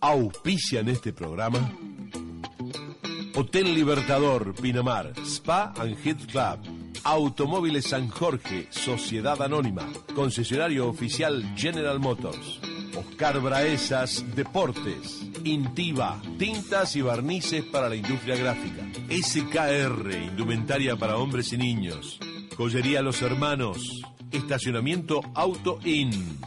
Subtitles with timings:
[0.00, 1.72] Auspician este programa
[3.34, 6.58] Hotel Libertador, Pinamar, Spa and Heat Club,
[7.04, 12.60] Automóviles San Jorge, Sociedad Anónima, concesionario oficial General Motors,
[12.96, 21.52] Oscar Braesas, Deportes, Intiva, tintas y barnices para la industria gráfica, SKR, indumentaria para hombres
[21.52, 22.18] y niños,
[22.56, 26.38] Joyería Los Hermanos, Estacionamiento Auto In.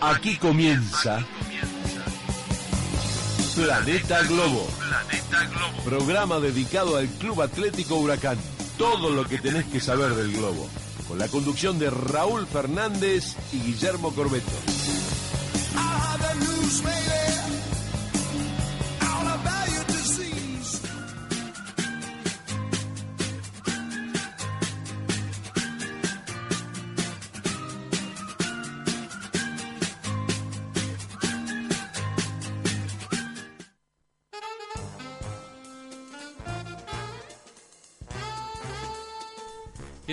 [0.00, 1.24] Aquí comienza
[3.54, 4.66] Planeta Globo.
[5.84, 8.38] Programa dedicado al Club Atlético Huracán.
[8.76, 10.68] Todo lo que tenés que saber del globo.
[11.06, 14.50] Con la conducción de Raúl Fernández y Guillermo Corbeto.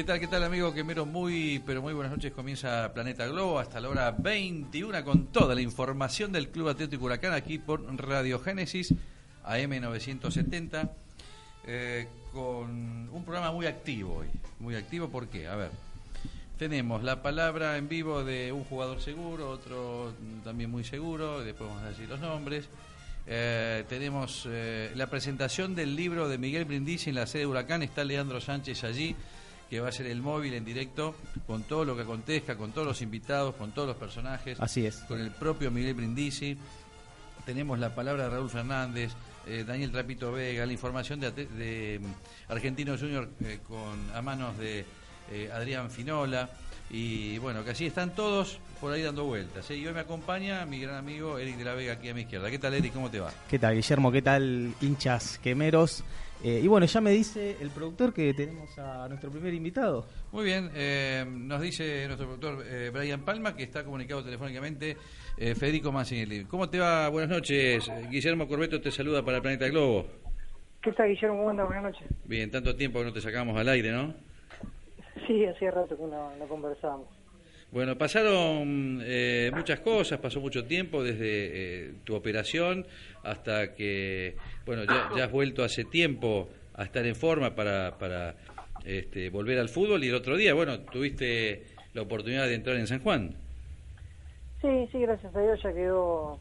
[0.02, 1.06] ¿Qué tal, qué tal, amigo Quemero?
[1.06, 2.34] Muy, pero muy buenas noches.
[2.34, 7.34] Comienza Planeta Globo hasta la hora 21 con toda la información del Club Atlético Huracán
[7.34, 8.96] aquí por Radio Génesis
[9.46, 10.90] AM970
[11.68, 14.28] eh, con un programa muy activo hoy.
[14.60, 15.48] Muy activo, ¿por qué?
[15.48, 15.70] A ver,
[16.58, 21.84] tenemos la palabra en vivo de un jugador seguro, otro también muy seguro, después vamos
[21.84, 22.68] a decir los nombres.
[23.28, 27.84] Eh, tenemos eh, la presentación del libro de Miguel Brindisi en la sede de Huracán,
[27.84, 29.16] está Leandro Sánchez allí
[29.72, 31.16] que va a ser el móvil en directo
[31.48, 34.60] con todo lo que acontezca, con todos los invitados, con todos los personajes.
[34.60, 34.98] Así es.
[34.98, 36.58] Con el propio Miguel Brindisi.
[37.46, 39.14] Tenemos la palabra de Raúl Fernández,
[39.48, 44.58] eh, Daniel Trapito Vega, la información de, de mm, Argentino Junior eh, con, a manos
[44.58, 44.84] de
[45.32, 46.50] eh, Adrián Finola.
[46.90, 49.72] Y bueno, que así están todos por ahí dando vueltas.
[49.72, 52.52] Y hoy me acompaña mi gran amigo Eric de la Vega aquí a mi izquierda.
[52.52, 52.92] ¿Qué tal, Eric?
[52.92, 53.32] ¿Cómo te va?
[53.50, 54.12] ¿Qué tal, Guillermo?
[54.12, 56.04] ¿Qué tal, hinchas quemeros?
[56.44, 60.08] Eh, y bueno, ya me dice el productor que tenemos a nuestro primer invitado.
[60.32, 64.98] Muy bien, eh, nos dice nuestro productor eh, Brian Palma que está comunicado telefónicamente
[65.38, 66.46] Federico Mancinelli.
[66.46, 67.10] ¿Cómo te va?
[67.10, 67.90] Buenas noches.
[68.10, 70.06] Guillermo Corbeto te saluda para Planeta Globo.
[70.82, 71.44] ¿Qué tal, Guillermo?
[71.44, 72.08] Buenas, noches.
[72.26, 74.14] Bien, tanto tiempo que no te sacamos al aire, ¿no?
[75.28, 77.08] Sí, hacía rato que no, conversábamos.
[77.72, 78.98] Bueno, pasaron
[79.56, 82.86] muchas cosas, pasó mucho tiempo desde tu operación
[83.24, 88.36] hasta que, bueno, ya, has vuelto hace tiempo a estar en forma para, para
[88.86, 92.88] este, volver al fútbol y el otro día, bueno, tuviste la oportunidad de entrar en
[92.88, 93.36] San Juan.
[94.62, 96.40] Sí, sí, gracias a Dios ya quedó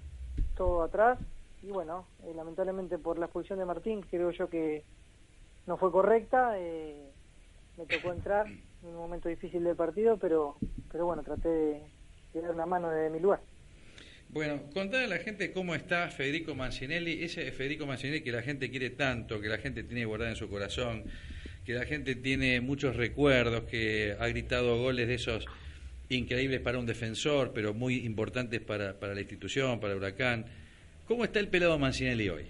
[0.57, 1.19] todo atrás
[1.63, 4.83] y bueno, eh, lamentablemente por la expulsión de Martín creo yo que
[5.67, 7.11] no fue correcta, eh,
[7.77, 8.47] me tocó entrar
[8.83, 10.57] en un momento difícil del partido, pero,
[10.91, 11.83] pero bueno, traté de,
[12.33, 13.41] de dar una mano desde mi lugar.
[14.29, 18.71] Bueno, contale a la gente cómo está Federico Mancinelli, ese Federico Mancinelli que la gente
[18.71, 21.03] quiere tanto, que la gente tiene guardado en su corazón,
[21.65, 25.47] que la gente tiene muchos recuerdos, que ha gritado goles de esos
[26.09, 30.47] increíbles para un defensor, pero muy importantes para, para la institución, para Huracán.
[31.07, 32.47] ¿Cómo está el pelado Mancinelli hoy?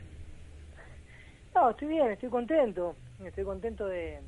[1.55, 2.95] No, estoy bien, estoy contento.
[3.25, 4.19] Estoy contento de,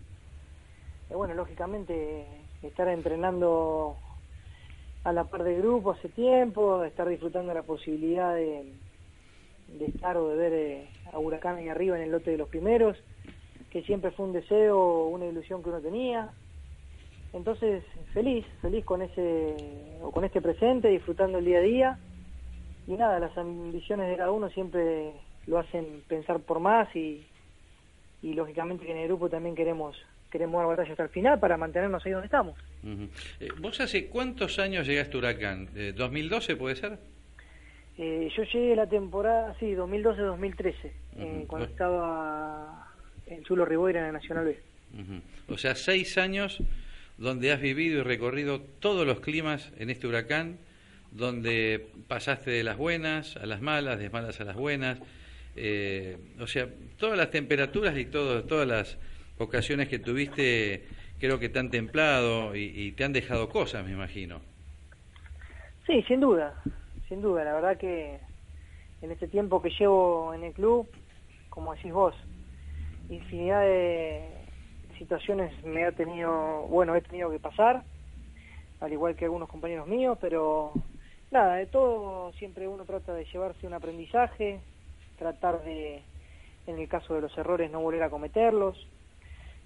[1.15, 2.27] bueno, lógicamente,
[2.63, 3.97] estar entrenando
[5.05, 8.73] a la par del grupo hace tiempo, estar disfrutando la posibilidad de,
[9.81, 12.97] estar o de ver eh, a Huracán ahí arriba en el lote de los primeros,
[13.71, 16.31] que siempre fue un deseo, una ilusión que uno tenía.
[17.33, 21.99] Entonces, feliz, feliz con ese o con este presente, disfrutando el día a día.
[22.87, 25.13] Y nada, las ambiciones de cada uno siempre
[25.47, 27.27] lo hacen pensar por más y,
[28.23, 29.97] lógicamente en el grupo también queremos
[30.33, 32.59] queremos dar batalla hasta el final para mantenernos ahí donde estamos.
[33.39, 35.69] Eh, ¿Vos hace cuántos años llegaste a Huracán?
[35.75, 36.99] ¿2012 eh, puede ser?
[37.99, 42.89] Eh, yo llegué la temporada, sí, 2012-2013, cuando estaba
[43.27, 44.59] en Chulo Riboira en el Nacional B.
[45.49, 46.63] O sea, seis años
[47.19, 50.57] donde has vivido y recorrido todos los climas en este huracán,
[51.11, 56.69] donde pasaste de las buenas a las malas, de malas a las buenas, o sea,
[56.97, 58.99] todas las temperaturas y todo, todas las
[59.43, 60.87] ocasiones que tuviste
[61.23, 64.41] creo que te han templado y, te han dejado cosas, me imagino.
[65.87, 66.55] Sí, sin duda,
[67.09, 67.45] sin duda.
[67.45, 68.19] La verdad que
[69.03, 70.89] en este tiempo que llevo en el club,
[71.49, 72.15] como decís vos,
[73.09, 74.31] infinidad de
[74.99, 77.85] situaciones me ha tenido, bueno, he tenido que pasar,
[78.81, 80.73] al igual que algunos compañeros míos, pero
[81.31, 84.59] nada, de todo siempre uno trata de llevarse un aprendizaje,
[85.19, 86.03] tratar de,
[86.67, 88.89] en el caso de los errores, no volver a cometerlos,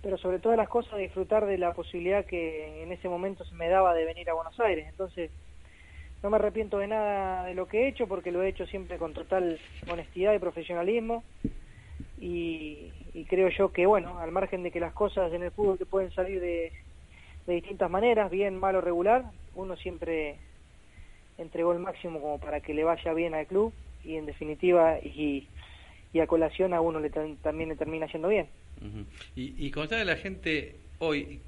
[0.06, 3.68] pero sobre todas las cosas disfrutar de la posibilidad que en ese momento se me
[3.68, 4.86] daba de venir a Buenos Aires.
[4.88, 5.32] Entonces,
[6.22, 8.98] no me arrepiento de nada de lo que he hecho porque lo he hecho siempre
[8.98, 9.58] con total
[9.90, 11.24] honestidad y profesionalismo
[12.20, 12.92] y,
[13.28, 16.12] creo yo que, bueno, al margen de que las cosas en el fútbol te pueden
[16.12, 16.72] salir de,
[17.48, 19.24] de distintas maneras, bien, mal o regular,
[19.56, 20.36] uno siempre
[21.36, 23.74] entregó el máximo como para que le vaya bien al club
[24.04, 25.48] y en definitiva y,
[26.12, 28.48] y a colación a uno le también le termina yendo bien.
[29.34, 31.40] Y, y contarle a la gente hoy,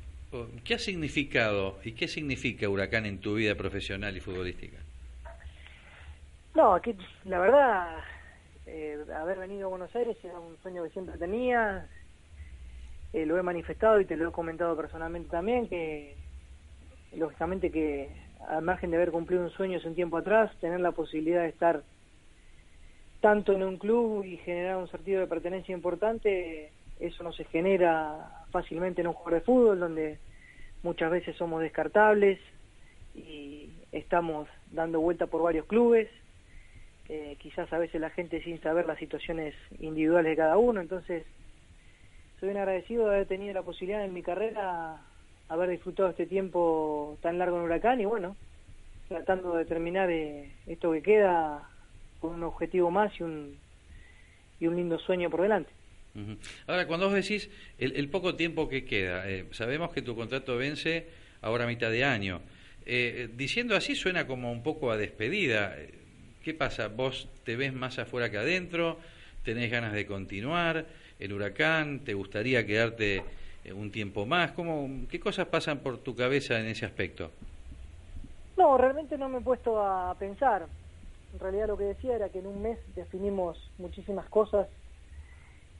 [0.64, 4.78] ¿qué ha significado y qué significa Huracán en tu vida profesional y futbolística?
[6.54, 6.94] No, aquí
[7.24, 7.98] la verdad,
[8.66, 11.88] eh, haber venido a Buenos Aires era un sueño que siempre tenía,
[13.12, 16.16] eh, lo he manifestado y te lo he comentado personalmente también, que
[17.16, 18.10] lógicamente que
[18.48, 21.48] al margen de haber cumplido un sueño hace un tiempo atrás, tener la posibilidad de
[21.48, 21.82] estar
[23.20, 28.44] tanto en un club y generar un sentido de pertenencia importante, eso no se genera
[28.50, 30.18] fácilmente en un jugador de fútbol, donde
[30.82, 32.38] muchas veces somos descartables
[33.14, 36.08] y estamos dando vuelta por varios clubes,
[37.08, 41.24] eh, quizás a veces la gente sin saber las situaciones individuales de cada uno, entonces
[42.38, 45.00] soy un agradecido de haber tenido la posibilidad en mi carrera
[45.48, 48.36] haber disfrutado este tiempo tan largo en Huracán y bueno,
[49.08, 51.68] tratando de terminar eh, esto que queda
[52.20, 53.58] con un objetivo más y un,
[54.60, 55.77] y un lindo sueño por delante.
[56.66, 61.06] Ahora, cuando vos decís el, poco tiempo que queda, eh, sabemos que tu contrato vence
[61.42, 62.40] ahora a mitad de año.
[62.86, 65.76] Eh, diciendo así suena como un poco a despedida.
[66.42, 66.88] ¿Qué pasa?
[66.88, 68.98] ¿Vos te ves más afuera que adentro?
[69.44, 70.86] ¿Tenés ganas de continuar?
[71.18, 72.00] ¿El huracán?
[72.00, 73.22] ¿Te gustaría quedarte
[73.64, 74.52] eh, un tiempo más?
[74.52, 77.30] ¿Cómo, ¿Qué cosas pasan por tu cabeza en ese aspecto?
[78.56, 80.66] No, realmente no me he puesto a pensar.
[81.32, 84.68] En realidad lo que decía era que en un mes definimos muchísimas cosas.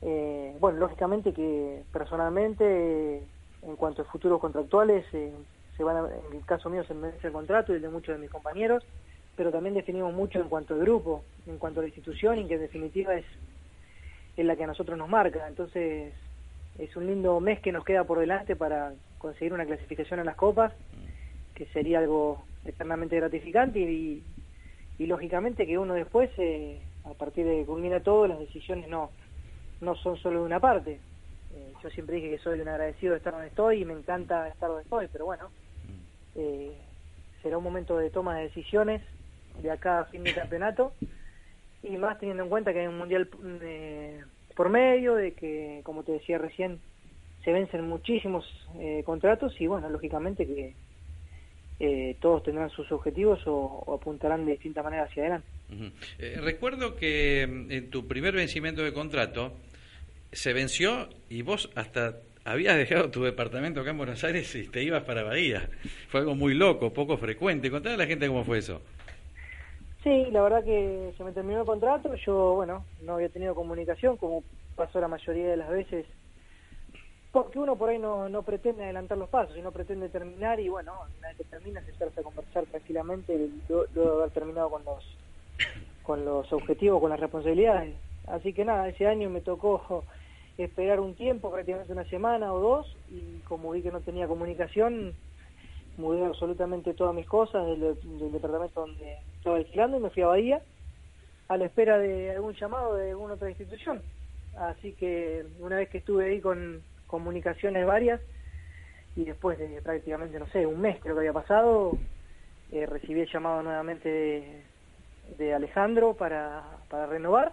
[0.02, 3.22] Eh, bueno, lógicamente que personalmente,
[3.62, 5.32] en cuanto a futuros contractuales, eh,
[5.76, 8.14] se van en el caso mío se me vence el contrato y el de muchos
[8.14, 8.84] de mis compañeros,
[9.36, 12.54] pero también definimos mucho en cuanto al grupo, en cuanto a la institución y que
[12.54, 13.24] en definitiva es,
[14.36, 15.46] es la que a nosotros nos marca.
[15.46, 16.12] Entonces,
[16.78, 20.36] es un lindo mes que nos queda por delante para conseguir una clasificación en las
[20.36, 20.72] copas,
[21.54, 24.22] que sería algo eternamente gratificante y,
[24.98, 29.10] y, lógicamente que uno después, eh, a partir de que culmina todo, las decisiones no,
[29.80, 31.00] no son solo de una parte.
[31.54, 34.48] Eh, yo siempre dije que soy un agradecido de estar donde estoy y me encanta
[34.48, 35.50] estar donde estoy, pero bueno,
[36.34, 36.72] eh,
[37.42, 39.02] será un momento de toma de decisiones
[39.62, 40.92] de acá a fin de campeonato
[41.82, 43.28] y más teniendo en cuenta que hay un mundial
[44.54, 46.81] por medio, de que, como te decía recién,
[47.44, 48.44] se vencen muchísimos
[48.78, 50.74] eh, contratos y bueno, lógicamente que
[51.81, 55.48] eh, todos tendrán sus objetivos o, apuntarán de distinta manera hacia adelante.
[56.19, 59.52] Eh, recuerdo que mm, en tu primer vencimiento de contrato
[60.32, 64.82] se venció y vos hasta habías dejado tu departamento acá en Buenos Aires y te
[64.82, 65.69] ibas para Bahía.
[66.08, 67.70] Fue algo muy loco, poco frecuente.
[67.70, 68.81] Contale a la gente cómo fue eso.
[70.03, 74.17] Sí, la verdad que se me terminó el contrato, yo, bueno, no había tenido comunicación,
[74.17, 74.44] como
[74.76, 76.06] pasó la mayoría de las veces,
[77.32, 80.93] porque uno por ahí no, no pretende adelantar los pasos, sino pretende terminar y, bueno,
[81.19, 85.05] una vez que termina, sentarse a conversar tranquilamente luego de haber terminado con los,
[86.05, 87.94] con los objetivos, con las responsabilidades.
[88.29, 90.05] Así que nada, ese año me tocó
[90.65, 95.15] esperar un tiempo, prácticamente una semana o dos, y como vi que no tenía comunicación,
[95.98, 97.96] mudé absolutamente todas mis cosas del,
[98.32, 100.62] departamento donde estaba alquilando y me fui a Bahía
[101.48, 104.03] a la espera de algún llamado de alguna otra institución.
[104.56, 108.20] Así que una vez que estuve ahí con comunicaciones varias
[109.17, 111.96] y después de prácticamente, no sé, un mes creo que había pasado,
[112.70, 114.65] eh, recibí el llamado nuevamente
[115.36, 117.53] de, Alejandro para, para renovar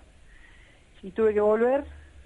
[1.04, 1.86] y tuve que volver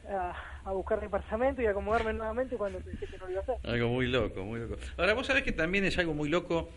[0.09, 0.33] a,
[0.69, 3.57] a buscar departamento y acomodarme nuevamente cuando pensé que no lo iba a hacer.
[3.63, 4.75] Algo muy loco, muy loco.
[4.97, 6.69] Ahora, vos sabés que también es algo muy loco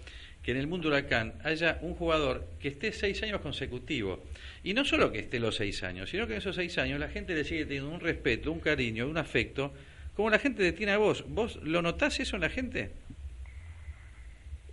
[0.42, 4.18] que en el mundo huracán haya un jugador que esté seis años consecutivos.
[4.64, 7.08] Y no solo que esté los seis años, sino que en esos seis años la
[7.08, 9.72] gente le sigue teniendo un respeto, un cariño, un afecto,
[10.16, 11.25] como la gente le tiene a vos.
[11.28, 12.92] ¿Vos lo notás eso en la gente?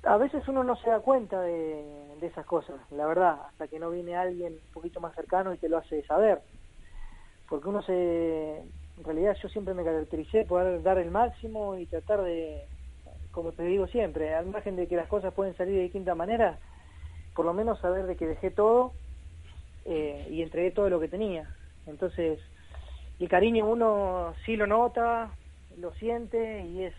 [0.04, 1.84] A veces uno no se da cuenta de,
[2.20, 5.58] de esas cosas, la verdad, hasta que no viene alguien un poquito más cercano y
[5.58, 6.40] te lo hace saber.
[7.48, 8.64] Porque uno se,
[9.00, 12.66] en realidad yo siempre me caractericé por dar el máximo y tratar de,
[13.32, 16.60] como te digo siempre, al margen de que las cosas pueden salir de distinta manera,
[17.34, 18.92] por lo menos saber de que dejé todo
[19.86, 21.50] eh, y entregué todo lo que tenía.
[21.88, 22.40] Entonces,
[23.20, 25.34] el cariño uno sí lo nota,
[25.78, 26.94] lo siente y es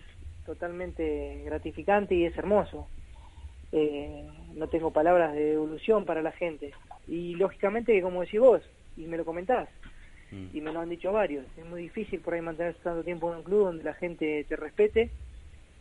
[0.47, 2.88] totalmente gratificante y es hermoso.
[3.73, 6.73] Eh, no tengo palabras de devolución para la gente.
[7.07, 8.62] Y lógicamente como decís vos,
[8.97, 9.69] y me lo comentás,
[10.30, 10.56] mm.
[10.56, 13.38] y me lo han dicho varios, es muy difícil por ahí mantenerse tanto tiempo en
[13.38, 15.10] un club donde la gente te respete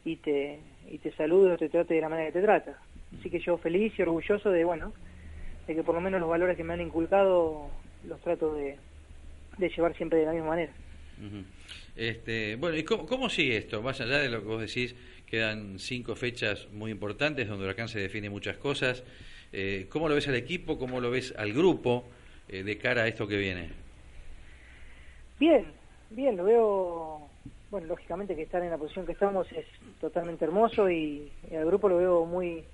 [0.05, 2.79] y te, y te salude o te trate de la manera que te trata.
[3.17, 4.93] Así que yo feliz y orgulloso de, bueno,
[5.67, 7.69] de que por lo menos los valores que me han inculcado
[8.07, 8.77] los trato de,
[9.57, 10.71] de llevar siempre de la misma manera.
[11.95, 13.81] este, bueno, ¿y cómo, sigue esto?
[13.81, 17.99] Más allá de lo que vos decís, quedan cinco fechas muy importantes donde Huracán se
[17.99, 19.03] define muchas cosas.
[19.51, 20.77] Eh, ¿Cómo lo ves al equipo?
[20.77, 22.07] ¿Cómo lo ves al grupo
[22.47, 23.69] eh, de cara a esto que viene?
[25.39, 25.65] Bien,
[26.09, 27.21] bien, lo veo
[27.71, 29.65] bueno, lógicamente que estar en la posición que estamos es
[30.01, 32.65] totalmente hermoso y, al grupo lo veo muy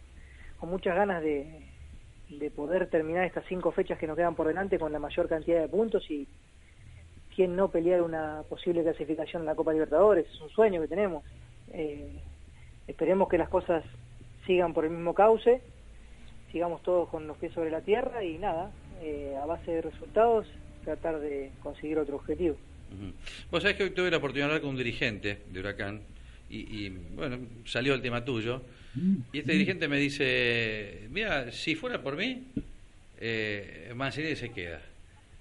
[0.60, 1.62] con muchas ganas de,
[2.29, 5.62] de poder terminar estas cinco fechas que nos quedan por delante con la mayor cantidad
[5.62, 6.27] de puntos y
[7.36, 11.24] quién no pelear una posible clasificación en la Copa Libertadores, es un sueño que tenemos.
[11.72, 12.19] Eh,
[12.88, 13.84] esperemos que las cosas
[14.48, 15.62] sigan por el mismo cauce,
[16.51, 20.48] sigamos todos con los pies sobre la tierra y nada, eh, a base de resultados
[20.86, 22.56] tratar de conseguir otro objetivo.
[23.51, 26.01] Vos sabés que hoy tuve la oportunidad de hablar con un dirigente de Huracán
[26.50, 28.62] y, bueno, salió el tema tuyo
[29.34, 32.44] y este dirigente me dice, mira, si fuera por mí,
[33.20, 33.94] eh,
[34.36, 34.82] se queda.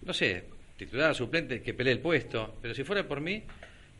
[0.04, 0.44] No sé,
[0.76, 3.42] titular, suplente, que pelee el puesto, pero si fuera por mí,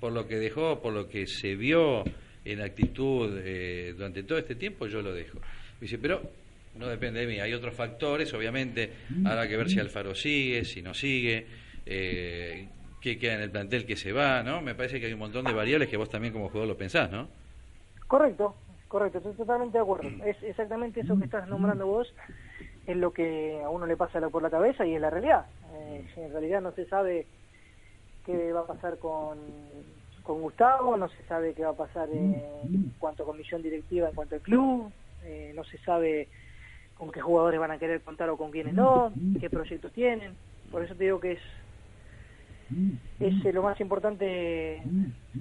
[0.01, 2.03] por lo que dejó, por lo que se vio
[2.45, 5.39] en actitud eh, durante todo este tiempo, yo lo dejo.
[5.81, 6.23] dice, pero
[6.77, 8.93] no depende de mí, hay otros factores, obviamente,
[9.25, 11.47] habrá que ver si Alfaro sigue, si no sigue.
[11.87, 12.69] Eh,
[13.01, 14.63] qué queda en el plantel que se va, ¿no?
[14.63, 17.11] Me parece que hay un montón de variables que vos también como jugador lo pensás,
[17.11, 17.29] ¿no?
[18.07, 18.55] Correcto,
[18.89, 20.09] correcto, estoy totalmente de acuerdo.
[20.25, 22.13] Es exactamente eso que estás nombrando vos,
[22.87, 25.45] es lo que a uno le pasa por la cabeza y es la realidad.
[25.75, 27.27] Eh, en realidad no se sabe
[28.25, 29.39] qué va a pasar con,
[30.23, 34.15] con Gustavo, no se sabe qué va a pasar en cuanto a comisión directiva, en
[34.15, 34.91] cuanto al club,
[35.25, 36.29] eh, no se sabe
[37.05, 40.33] con qué jugadores van a querer contar o con quiénes no, qué proyectos tienen.
[40.71, 41.41] Por eso te digo que es
[43.21, 44.83] es eh, lo más importante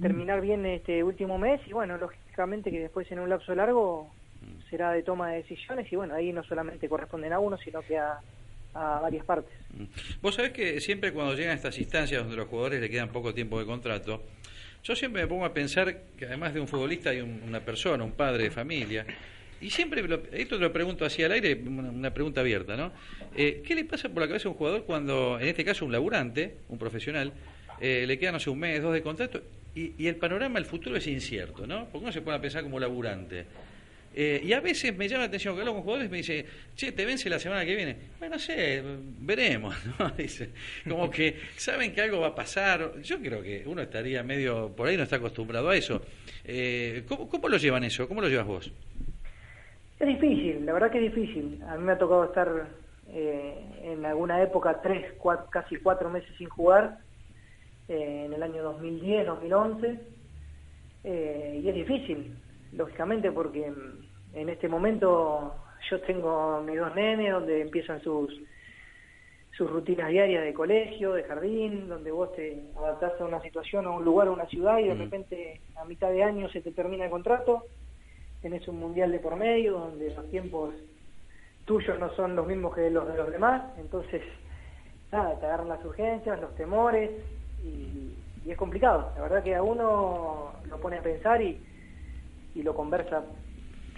[0.00, 4.12] terminar bien este último mes y bueno, lógicamente que después en un lapso largo
[4.68, 7.96] será de toma de decisiones y bueno, ahí no solamente corresponden a uno, sino que
[7.96, 8.20] a,
[8.74, 9.54] varias partes.
[10.20, 13.58] Vos sabés que siempre cuando llegan estas instancias donde los jugadores le quedan poco tiempo
[13.58, 14.22] de contrato,
[14.82, 18.12] yo siempre me pongo a pensar que además de un futbolista hay una persona, un
[18.12, 19.06] padre de familia,
[19.64, 20.02] y siempre,
[20.32, 22.92] esto te lo pregunto así al aire, una, pregunta abierta, ¿no?
[23.34, 25.92] Eh, ¿Qué le pasa por la cabeza a un jugador cuando, en este caso un
[25.92, 27.32] laburante, un profesional,
[27.80, 29.42] eh, le quedan, no sé, un mes, dos de contrato,
[29.74, 31.88] y, el panorama, el futuro es incierto, ¿no?
[31.90, 33.46] Porque uno se pone a pensar como laburante.
[34.14, 36.44] Eh, y a veces me llama la atención que hablo con jugadores y me dice,
[36.76, 37.96] che, te vence la semana que viene.
[38.18, 38.82] Bueno, no sé,
[39.20, 40.10] veremos, ¿no?
[40.10, 40.50] Dice,
[40.86, 43.00] como que saben que algo va a pasar.
[43.00, 46.04] Yo creo que uno estaría medio, por ahí no está acostumbrado a eso.
[47.08, 48.06] ¿cómo, ¿Cómo lo llevan eso?
[48.06, 48.70] ¿Cómo lo llevas vos?
[50.04, 51.62] Es difícil, la verdad que es difícil.
[51.66, 52.66] A mí me ha tocado estar
[53.08, 55.14] eh, en alguna época tres,
[55.48, 56.98] casi cuatro meses sin jugar,
[57.88, 60.00] eh, en el año 2010, 2011,
[61.04, 62.36] eh, y es difícil,
[62.74, 63.72] lógicamente, porque
[64.34, 65.54] en este momento
[65.88, 68.30] yo tengo mis dos nenes donde empiezan sus
[69.52, 73.90] sus rutinas diarias de colegio, de jardín, donde vos te adaptás a una situación, a
[73.92, 77.04] un lugar, a una ciudad y de repente a mitad de año se te termina
[77.04, 77.64] el contrato
[78.44, 80.74] tenés un mundial de por medio donde los tiempos
[81.64, 84.20] tuyos no son los mismos que los de los demás, entonces,
[85.10, 87.10] nada, te agarran las urgencias, los temores
[87.64, 88.12] y,
[88.46, 89.10] es complicado.
[89.16, 91.58] La verdad que a uno lo pone a pensar y,
[92.54, 93.22] y lo conversa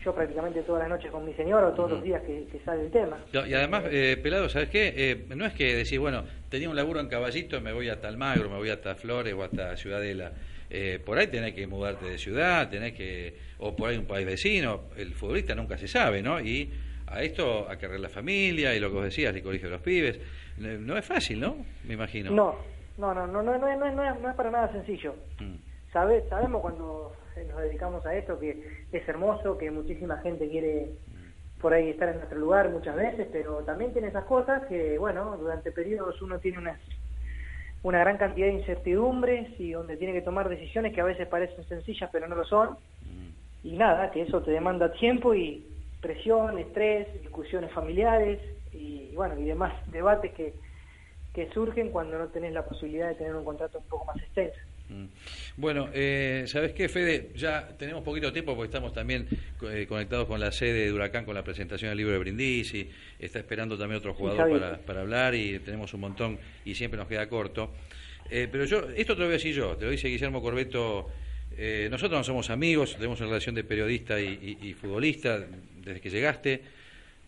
[0.05, 2.93] yo prácticamente todas las noches con mi señora o todos los días que, sale el
[2.93, 3.19] tema.
[3.33, 4.95] Y además, eh, Pelado, ¿sabes qué?
[4.97, 8.49] Eh, no es que decir, bueno, tenía un laburo en Caballito, me voy hasta Almagro,
[8.49, 10.31] me voy hasta Flores o hasta Ciudadela.
[10.71, 14.27] Eh, por ahí tenés que mudarte de ciudad, tenés que, o por ahí un país
[14.27, 16.41] vecino, el futbolista nunca se sabe, ¿no?
[16.41, 16.73] Y
[17.07, 19.83] a esto a querer la familia y lo que vos decías, el colegio de los
[19.83, 20.19] pibes,
[20.59, 21.57] no es fácil, ¿no?
[21.85, 22.31] Me imagino.
[22.31, 22.57] No,
[22.99, 25.15] no, no, no, no, no, no, no es para nada sencillo.
[25.39, 25.57] Mm.
[25.93, 27.13] Sabe, sabemos cuando
[27.49, 30.91] nos dedicamos a esto que es hermoso, que muchísima gente quiere
[31.61, 35.37] por ahí estar en nuestro lugar muchas veces, pero también tiene esas cosas que, bueno,
[35.37, 36.79] durante periodos uno tiene unas
[37.83, 41.67] una gran cantidad de incertidumbres y donde tiene que tomar decisiones que a veces parecen
[41.69, 42.71] sencillas pero no lo son.
[43.03, 43.67] Mm.
[43.69, 45.65] Y nada, que eso te demanda tiempo y
[46.01, 48.41] presión, estrés, discusiones familiares
[48.73, 50.55] y, bueno, y demás debates que,
[51.35, 54.59] que surgen cuando no tenés la posibilidad de tener un contrato un poco más extenso.
[54.89, 55.07] Mm.
[55.57, 57.31] Bueno, eh, ¿sabes qué, Fede?
[57.35, 59.27] Ya tenemos poquito tiempo porque estamos también
[59.71, 62.89] eh, conectados con la sede de Huracán con la presentación del libro de Brindisi.
[63.19, 67.09] Está esperando también otro jugador para, para, hablar y tenemos un montón y siempre nos
[67.09, 67.73] queda corto.
[68.31, 71.09] Eh, pero yo, esto te lo voy a decir yo, te lo dice Guillermo Corbeto.
[71.57, 75.41] Eh, nosotros no somos amigos, tenemos una relación de periodista y, futbolista
[75.83, 76.61] desde que llegaste.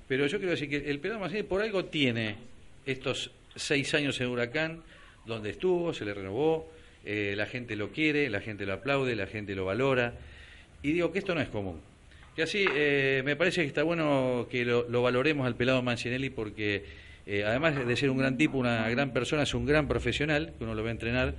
[0.06, 2.36] Pero yo quiero decir que el Pedro Mancini por algo tiene
[2.84, 4.82] estos seis años en Huracán,
[5.26, 6.70] donde estuvo, se le renovó
[7.04, 10.14] eh, la gente lo quiere, la gente lo aplaude, la gente lo valora.
[10.82, 11.80] Y digo que esto no es común.
[12.36, 16.84] Que así eh, me parece que está bueno que lo, valoremos al pelado Mancinelli porque
[17.26, 20.64] eh, además de ser un gran tipo, una gran persona, es un gran profesional, que
[20.64, 21.34] uno lo ve entrenar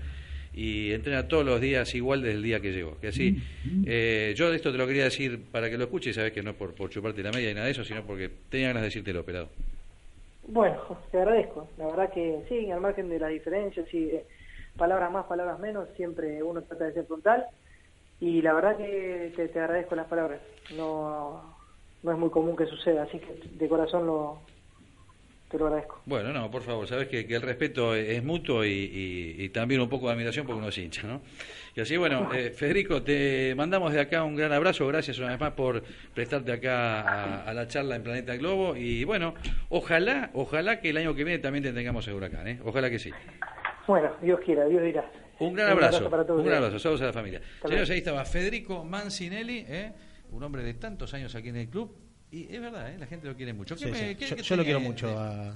[0.53, 2.99] y entrena todos los días igual desde el día que llegó.
[2.99, 6.43] Que así, yo de esto te lo quería decir para que lo escuches, sabes que
[6.43, 8.81] no es por, por chuparte la media y nada de eso, sino porque tenía ganas
[8.81, 9.49] de decirte lo pelado.
[10.51, 10.77] Bueno,
[11.11, 11.67] te agradezco.
[11.77, 14.11] La verdad que sí, al margen de las diferencias, sí,
[14.79, 17.45] palabras más, palabras menos, siempre uno trata de ser frontal
[18.19, 20.41] y la verdad que te, agradezco las palabras.
[20.75, 21.55] No,
[22.01, 24.39] no es muy común que suceda, así que de corazón lo,
[25.50, 26.01] te lo agradezco.
[26.05, 30.13] Bueno, no, por favor, sabes que, el respeto es mutuo y, también un poco de
[30.13, 31.21] admiración porque uno es hincha, ¿no?
[31.75, 35.39] Y así, bueno, eh, Federico, te mandamos de acá un gran abrazo, gracias una vez
[35.39, 35.83] más por
[36.13, 39.33] prestarte acá a, a, la charla en Planeta Globo y bueno,
[39.69, 42.59] ojalá, ojalá que el año que viene también te tengamos en Huracán, ¿eh?
[42.65, 43.12] Ojalá que sí.
[43.88, 45.12] Bueno, Dios quiera, Dios dirá.
[45.39, 47.41] Un gran abrazo, un, gran abrazo, saludos a la familia.
[47.62, 49.93] Señores, ahí estaba Federico Mancinelli, ¿eh?
[50.31, 51.95] un hombre de tantos años aquí en el club,
[52.29, 52.98] y es verdad, ¿eh?
[52.98, 53.75] la gente lo quiere mucho.
[53.75, 55.17] yo, lo quiero mucho.
[55.17, 55.53] A...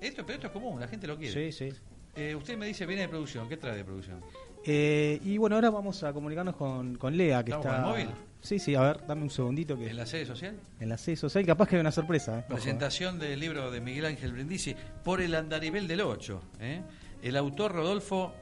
[0.00, 1.32] Esto, pero esto es común, la gente lo quiere.
[1.32, 1.76] Sí, sí.
[2.14, 4.20] Eh, usted me dice, viene de producción, ¿qué trae de producción?
[4.64, 7.68] Eh, y bueno, ahora vamos a comunicarnos con, con Lea, que está...
[7.68, 8.08] Con el móvil?
[8.40, 9.76] Sí, sí, a ver, dame un segundito.
[9.76, 10.56] que ¿En la sede social?
[10.78, 12.46] En la sede social, capaz que hay una sorpresa.
[12.48, 16.40] Presentación del libro de Miguel Ángel Brindisi por el andarivel del 8.
[16.60, 16.82] ¿eh?
[17.22, 18.32] El autor Rodolfo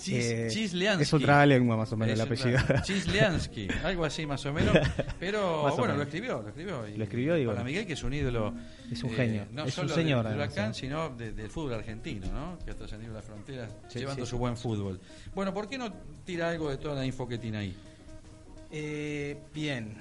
[0.00, 1.02] Chisliansky.
[1.02, 2.58] Es otra lengua más o menos el apellido.
[2.82, 4.76] Chisliansky, algo así más o menos.
[5.18, 6.86] Pero bueno, lo escribió, lo escribió.
[6.96, 8.54] lo escribió y para Miguel, que es un ídolo.
[8.90, 9.42] Es un genio.
[9.42, 10.26] Eh, no es solo un señor.
[10.26, 12.58] Del huracán, sino del fútbol argentino, ¿no?
[12.64, 15.00] Que ha trascendido las fronteras llevando su buen fútbol.
[15.34, 15.92] Bueno, ¿por qué no
[16.24, 17.76] tira algo de toda la info que tiene ahí?
[18.72, 19.96] Eh, bien.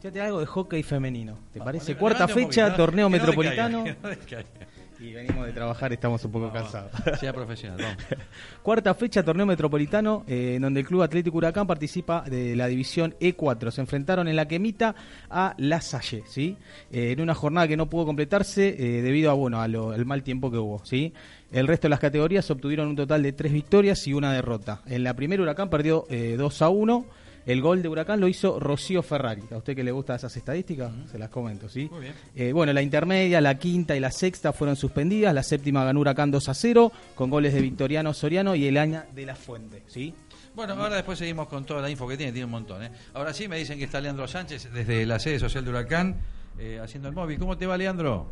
[0.00, 1.38] te algo de hockey femenino.
[1.52, 1.94] ¿Te parece?
[1.96, 3.84] Cuarta fecha, torneo metropolitano.
[5.00, 6.90] Y venimos de trabajar, estamos un poco cansados.
[7.20, 8.04] Sea profesional, vamos.
[8.62, 13.14] Cuarta fecha, torneo metropolitano, eh, en donde el Club Atlético Huracán participa de la división
[13.20, 13.70] E4.
[13.70, 14.96] Se enfrentaron en la Quemita
[15.30, 16.56] a La Salle, ¿sí?
[16.90, 20.50] Eh, en una jornada que no pudo completarse eh, debido a, bueno, al mal tiempo
[20.50, 21.12] que hubo, ¿sí?
[21.52, 24.82] El resto de las categorías obtuvieron un total de tres victorias y una derrota.
[24.86, 27.06] En la primera Huracán perdió 2 a 1
[27.48, 29.42] el gol de Huracán lo hizo Rocío Ferrari.
[29.50, 30.92] ¿A usted que le gusta esas estadísticas?
[31.10, 31.88] Se las comento, ¿sí?
[31.90, 32.14] Muy bien.
[32.36, 35.32] Eh, bueno, la intermedia, la quinta y la sexta fueron suspendidas.
[35.32, 39.06] La séptima ganó Huracán 2 a 0 con goles de Victoriano Soriano y el Aña
[39.14, 40.14] de la Fuente, ¿sí?
[40.54, 42.82] Bueno, ahora después seguimos con toda la info que tiene, tiene un montón.
[42.82, 42.90] ¿eh?
[43.14, 46.20] Ahora sí me dicen que está Leandro Sánchez desde la sede social de Huracán
[46.58, 47.38] eh, haciendo el móvil.
[47.38, 48.30] ¿Cómo te va, Leandro?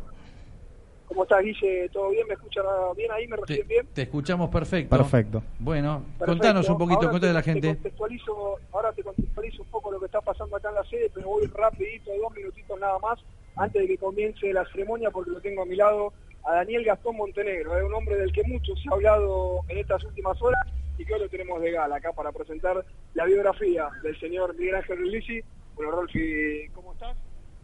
[1.07, 1.89] ¿Cómo estás, Guille?
[1.89, 2.27] ¿Todo bien?
[2.27, 2.65] ¿Me escuchan
[2.95, 3.27] bien ahí?
[3.27, 3.87] ¿Me reciben bien?
[3.93, 4.97] Te escuchamos perfecto.
[4.97, 5.41] Perfecto.
[5.57, 7.75] Bueno, contanos un poquito, cuéntale a la gente.
[7.75, 11.29] contextualizo, ahora te contextualizo un poco lo que está pasando acá en la sede, pero
[11.29, 13.19] voy rapidito, dos minutitos nada más,
[13.55, 16.11] antes de que comience la ceremonia, porque lo tengo a mi lado
[16.43, 20.03] a Daniel Gastón Montenegro, es un hombre del que mucho se ha hablado en estas
[20.03, 20.61] últimas horas
[20.97, 24.75] y que hoy lo tenemos de gala acá para presentar la biografía del señor Miguel
[24.75, 25.41] Ángel Lisi.
[25.75, 27.15] Bueno, Rolfi, ¿cómo estás?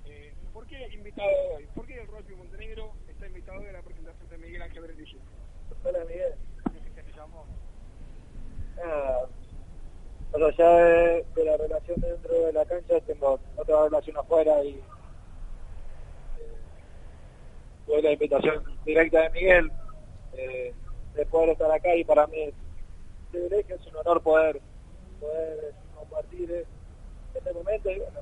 [0.05, 1.65] Eh, ¿Por qué invitado hoy?
[1.75, 2.91] ¿Por qué el Rolfi Montenegro
[3.45, 4.83] de la presentación de Miguel Ángel.
[5.83, 6.33] Hola Miguel,
[6.95, 7.45] ¿qué te llamó?
[8.81, 9.25] Ah,
[10.31, 14.69] más allá de, de, la relación dentro de la cancha, tengo otra relación afuera y
[14.69, 14.83] eh,
[17.85, 19.71] tuve la invitación directa de Miguel
[20.37, 20.73] eh,
[21.13, 22.53] de poder estar acá y para mí es,
[23.33, 24.61] es un honor poder,
[25.19, 26.65] poder compartir
[27.35, 28.19] este momento y bueno,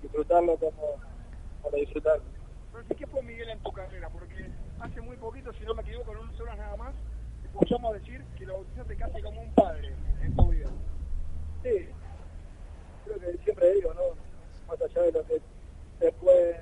[0.00, 0.94] disfrutarlo como,
[1.60, 2.33] como disfrutarlo.
[2.96, 4.08] ¿Qué fue Miguel en tu carrera?
[4.10, 6.94] Porque hace muy poquito, si no me equivoco, en unas horas nada más,
[7.44, 10.68] escuchamos decir que lo bautizaste casi como un padre en tu vida.
[11.62, 11.88] Sí,
[13.04, 14.02] creo que siempre digo, ¿no?
[14.68, 15.40] Más allá de lo que
[16.00, 16.60] se puede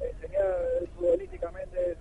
[0.00, 0.56] enseñar
[0.96, 1.96] futbolísticamente,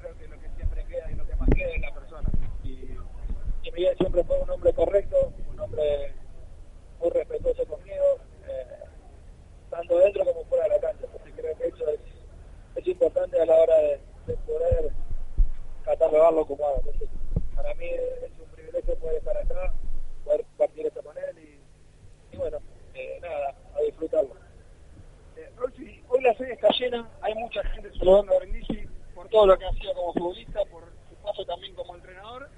[0.00, 2.30] creo que lo que siempre queda y lo que más queda es la persona.
[2.62, 2.96] Y,
[3.62, 6.14] y Miguel siempre fue un hombre correcto, un hombre
[7.00, 8.04] muy respetuoso conmigo,
[8.46, 8.84] eh,
[9.70, 11.06] tanto dentro como fuera de la cancha.
[11.20, 12.00] Así creo que eso es
[12.77, 14.00] es importante a la hora de,
[14.46, 14.92] poder
[15.84, 16.92] catalogarlo como algo.
[17.54, 19.72] para mí es un privilegio poder estar acá,
[20.24, 21.60] poder compartir esto con él
[22.32, 22.58] y, bueno,
[22.94, 24.34] eh, nada, a disfrutarlo.
[25.36, 29.46] Eh, Rolfi, hoy la sede está llena, hay mucha gente saludando a Brindisi por todo
[29.46, 32.48] lo que ha sido como futbolista, por su paso también como entrenador.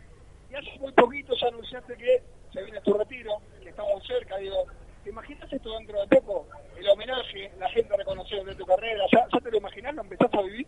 [0.51, 4.67] Y hace muy poquito ya anunciaste que se viene tu retiro, que estamos cerca, digo,
[5.03, 6.49] ¿te imaginas esto dentro de poco?
[6.77, 9.95] El homenaje, la gente reconoció de tu carrera, ¿ya, te lo imaginas?
[9.95, 10.67] ¿Lo empezaste a vivir?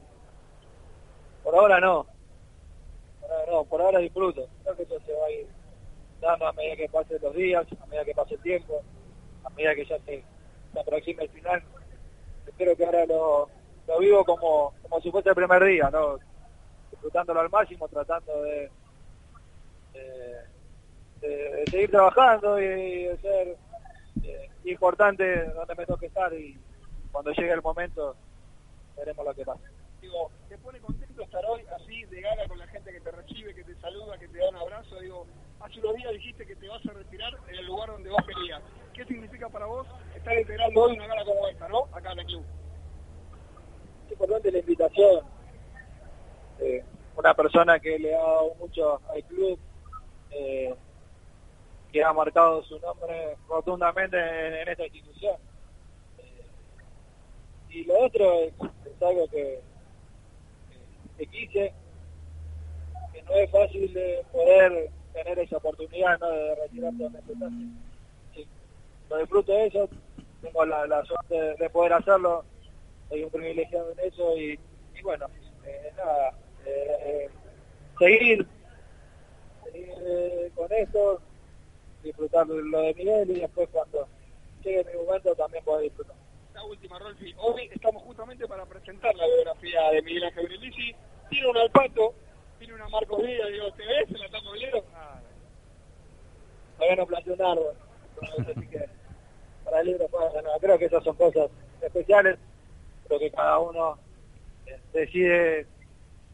[1.42, 2.06] Por ahora no.
[3.20, 4.48] Por ahora no, por ahora disfruto.
[4.62, 5.46] Creo que eso se va a ir
[6.20, 8.82] dando a medida que pasen los días, a medida que pase el tiempo,
[9.44, 10.24] a medida que ya se,
[10.72, 11.62] se aproxime el final.
[12.46, 13.48] Espero que ahora lo,
[13.88, 16.18] lo vivo como, como si fuese el primer día, ¿no?
[16.90, 18.70] Disfrutándolo al máximo, tratando de,
[19.92, 20.42] de-
[21.20, 23.56] de seguir trabajando y de ser
[24.22, 26.58] eh, importante donde me toque estar y
[27.10, 28.16] cuando llegue el momento
[28.96, 29.62] veremos lo que pasa.
[30.00, 33.54] Digo, ¿te pone contento estar hoy así de gana con la gente que te recibe,
[33.54, 34.98] que te saluda, que te da un abrazo?
[35.00, 35.26] Digo,
[35.60, 38.60] hace unos días dijiste que te vas a retirar en el lugar donde vos querías.
[38.94, 41.86] ¿Qué significa para vos estar integrando hoy una gala como esta, no?
[41.92, 42.44] Acá en el club.
[44.06, 45.24] es importante la invitación.
[46.58, 46.84] Eh,
[47.16, 49.58] una persona que le ha dado mucho al club,
[50.30, 50.74] eh,
[51.92, 54.16] que ha marcado su nombre rotundamente
[54.62, 55.36] en, esta institución.
[56.18, 56.42] Eh,
[57.70, 58.52] y lo otro es,
[59.00, 59.60] algo que,
[61.18, 61.72] que quise,
[63.12, 66.30] que no es fácil de poder tener esa oportunidad ¿no?
[66.30, 67.56] de retirarse donde empezaste.
[68.34, 68.46] Sí,
[69.10, 69.88] lo disfruto de eso,
[70.40, 72.44] tengo la, la suerte de, de poder hacerlo
[73.12, 74.58] soy un privilegiado en eso y,
[75.02, 75.26] bueno,
[75.66, 76.30] eh, nada,
[76.64, 77.30] eh, eh,
[77.98, 78.46] seguir,
[79.64, 81.20] seguir eh, con esto,
[82.02, 84.06] disfrutar lo de Miguel y después cuando
[84.62, 86.16] llegue mi momento también poder disfrutar.
[86.54, 87.34] La última, Rolfi.
[87.38, 90.94] Hoy estamos justamente para presentar la biografía de Miguel Ángel Brindisi.
[91.30, 92.14] Tiene un Alpato,
[92.58, 94.84] tiene una Marcos Díaz, digo, ¿te ves en la tapa bolero?
[94.94, 95.20] Ah,
[96.76, 97.74] Todavía no planté un árbol,
[98.20, 98.88] entonces, así que
[99.64, 102.38] para el libro fue, no, creo que esas son cosas especiales,
[103.06, 103.98] creo que cada uno
[104.66, 105.66] eh, decide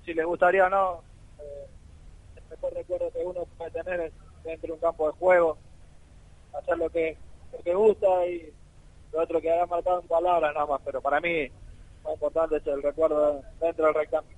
[0.05, 1.03] si le gustaría o no.
[1.39, 1.67] Eh,
[2.37, 4.13] el mejor recuerdo que uno puede tener es
[4.45, 5.59] dentro de un campo de juego,
[6.59, 7.17] hacer lo que,
[7.53, 8.53] lo que gusta y
[9.13, 11.49] lo otro que haya marcado en palabras nada más, pero para mí
[12.05, 14.37] lo importante es el recuerdo dentro del rectángulo.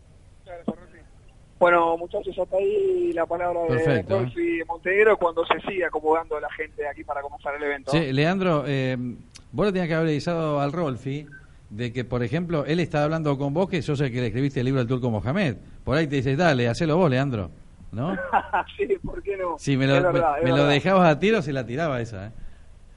[1.59, 4.19] Bueno, muchachos, hasta ahí la palabra de Perfecto.
[4.21, 7.91] Rolfi Montenegro cuando se siga acomodando la gente aquí para comenzar el evento.
[7.91, 8.97] Sí, Leandro, eh,
[9.53, 11.27] vos le tenías que haber avisado al Rolfi
[11.69, 14.61] de que, por ejemplo, él estaba hablando con vos, que sos el que le escribiste
[14.61, 15.57] el libro al turco Mohamed.
[15.85, 17.51] Por ahí te dices, dale, hacelo vos, Leandro.
[17.93, 18.17] ¿No?
[18.77, 19.59] sí, ¿por qué no?
[19.59, 20.71] Si me lo, Es verdad, me- es me lo verdad.
[20.71, 22.27] dejabas a tiro, se la tiraba esa.
[22.27, 22.31] ¿eh?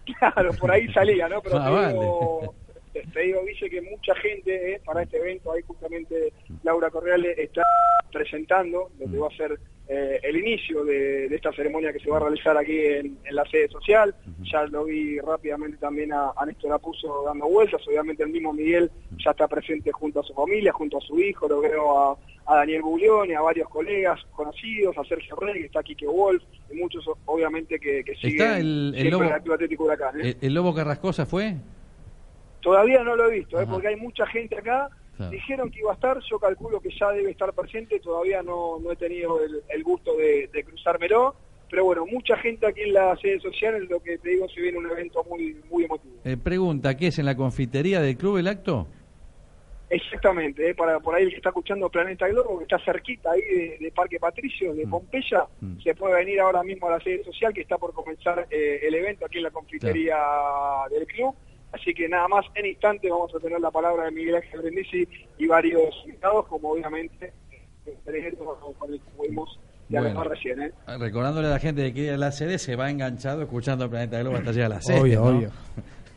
[0.20, 1.42] Claro, por ahí salía, ¿no?
[1.42, 2.56] Pero Ah, te, digo,
[2.94, 7.34] te, te digo, dice que mucha gente eh, para este evento, ahí justamente Laura Correale
[7.42, 7.64] está
[8.12, 12.10] presentando lo que va a ser eh, el inicio de, de esta ceremonia que se
[12.10, 14.16] va a realizar aquí en, en la sede social.
[14.52, 17.82] Ya lo vi rápidamente también a, a Néstor Apuso dando vueltas.
[17.88, 18.90] Obviamente el mismo Miguel
[19.24, 21.48] ya está presente junto a su familia, junto a su hijo.
[21.50, 25.84] Lo veo a, a Daniel Buglioni, a varios colegas conocidos, a Sergio Rey, que está
[25.84, 26.42] Quique Wolf,
[26.72, 30.20] y muchos obviamente que, que siguen ¿Está el- el lobo- el Atlético Huracán.
[30.22, 30.30] ¿eh?
[30.42, 31.56] ¿El, el Lobo Carrascosa fue?
[32.62, 33.66] Todavía no lo he visto, ¿eh?
[33.70, 34.90] Porque hay mucha gente acá.
[35.18, 35.32] Claro.
[35.32, 38.92] Dijeron que iba a estar, yo calculo que ya debe estar presente, todavía no, no
[38.92, 41.36] he tenido el, el gusto de, de cruzármelo.
[41.70, 44.62] Pero bueno, mucha gente aquí en la sede social, es lo que te digo, se
[44.62, 46.14] viene un evento muy muy emotivo.
[46.24, 48.88] Eh, pregunta, ¿qué es en la confitería del club el acto?
[49.90, 50.74] Exactamente, ¿eh?
[50.74, 53.92] para por ahí el que está escuchando Planeta Globo, que está cerquita ahí de, de
[53.92, 54.90] Parque Patricio, de Mm.
[54.90, 55.80] Pompeya, Mm.
[55.82, 58.96] se puede venir ahora mismo a la sede social que está por comenzar eh, el
[58.96, 60.18] evento aquí en la confitería
[60.90, 61.36] del club.
[61.74, 65.08] Así que nada más, en instante vamos a tener la palabra de Miguel Ángel Brindisi
[65.40, 67.34] y varios invitados, como obviamente
[67.86, 67.94] el
[68.78, 69.10] con el que
[69.90, 70.30] dialogar Bueno.
[70.30, 70.62] recién.
[70.62, 70.72] ¿eh?
[70.86, 73.90] Ah, Recordándole a la gente que quiere ir a la sede, se va enganchado escuchando
[73.90, 75.02] Planeta Globo hasta llegar a la sede.
[75.02, 75.38] Obvio, ¿no?
[75.38, 75.52] obvio.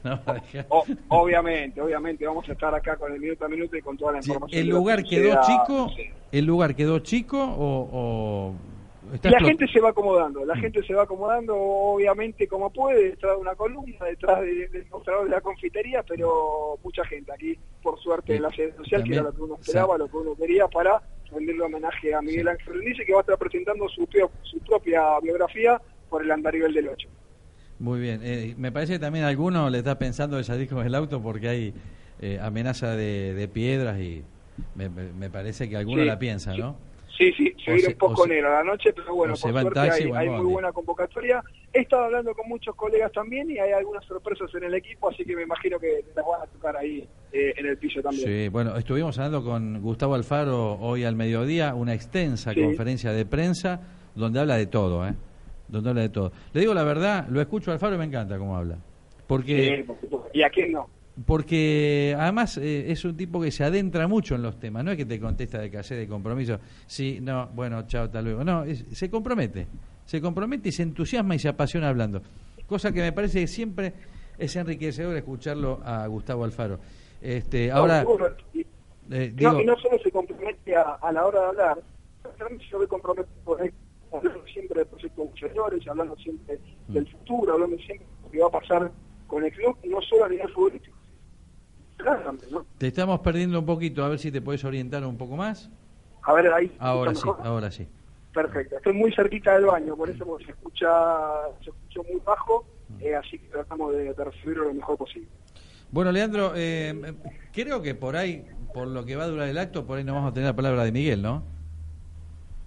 [0.04, 0.20] No,
[0.52, 3.96] deja- O- obviamente, obviamente vamos a estar acá con el minuto a minuto y con
[3.96, 4.60] toda la Sí, información.
[4.60, 5.88] ¿El de lo lugar que quedó chico?
[5.96, 6.02] Sí.
[6.30, 7.88] ¿El lugar quedó chico o...?
[7.92, 8.54] o
[9.22, 13.40] La gente se va acomodando, la gente se va acomodando obviamente como puede, detrás de
[13.40, 18.32] una columna, detrás de- del mostrador de la confitería, pero mucha gente aquí, por suerte,
[18.32, 18.36] Sí.
[18.36, 21.00] en la sede social, que era lo que uno esperaba, lo que uno quería para
[21.30, 22.48] rendirle homenaje a Miguel.
[22.48, 24.06] Ángel Dice que va a estar presentando su,
[24.66, 27.08] propia biografía por el andarivel del 8.
[27.78, 28.20] Muy bien.
[28.22, 31.48] Eh, me parece que también alguno le está pensando de salir con el auto porque
[31.48, 31.74] hay
[32.20, 34.24] eh, amenaza de, de piedras y
[34.74, 36.56] me, me- parece que alguno Sí, la piensa.
[36.56, 36.76] ¿no?
[37.16, 40.28] Sí, sí, se un poco negro a la noche, pero bueno, por suerte taxi hay,
[40.28, 41.42] muy buena convocatoria.
[41.72, 45.24] He estado hablando con muchos colegas también y hay algunas sorpresas en el equipo, así
[45.24, 48.26] que me imagino que las van a tocar ahí eh, en el piso también.
[48.26, 52.60] Sí, bueno, estuvimos hablando con Gustavo Alfaro hoy al mediodía, una extensa Sí.
[52.62, 53.80] conferencia de prensa
[54.14, 55.14] donde habla de todo, ¿eh?
[55.68, 56.32] Donde habla de todo.
[56.52, 58.78] Le digo la verdad, lo escucho a Alfaro y me encanta cómo habla.
[59.26, 59.84] Porque.
[60.32, 60.88] ¿Y a quién no?
[61.24, 64.96] Porque además eh, es un tipo que se adentra mucho en los temas, no es
[64.96, 68.84] que te contesta de calle de compromiso, sí, no, bueno, chao, hasta luego, no, es-
[68.92, 69.66] se compromete.
[70.04, 72.22] se compromete y se entusiasma y se apasiona hablando.
[72.66, 73.92] Cosa que me parece que siempre
[74.38, 76.78] es enriquecedor escucharlo a Gustavo Alfaro.
[77.20, 78.04] Este, ahora,
[79.10, 81.78] eh, no, y no solo se compromete a, a, la hora de hablar,
[82.38, 83.56] también se ve comprometido
[84.12, 86.92] hablando siempre de proyectos ulteriores, hablando siempre mm.
[86.92, 88.92] del futuro, hablando siempre de lo que va a pasar
[89.26, 90.95] con el club, no solo a nivel futbolístico.
[92.78, 95.70] Te estamos perdiendo un poquito, a ver si te puedes orientar un poco más.
[96.22, 96.74] A ver, ahí.
[96.78, 97.88] Ahora sí, ahora sí.
[98.32, 100.88] Perfecto, estoy muy cerquita del baño, por eso se escucha,
[101.64, 103.00] se escuchó muy bajo, mm.
[103.00, 105.28] eh, así que tratamos de, de recibirlo lo mejor posible.
[105.90, 107.14] Bueno, Leandro, eh,
[107.52, 110.12] creo que por ahí, por lo que va a durar el acto, por ahí no
[110.14, 111.44] vamos a tener la palabra de Miguel, ¿no?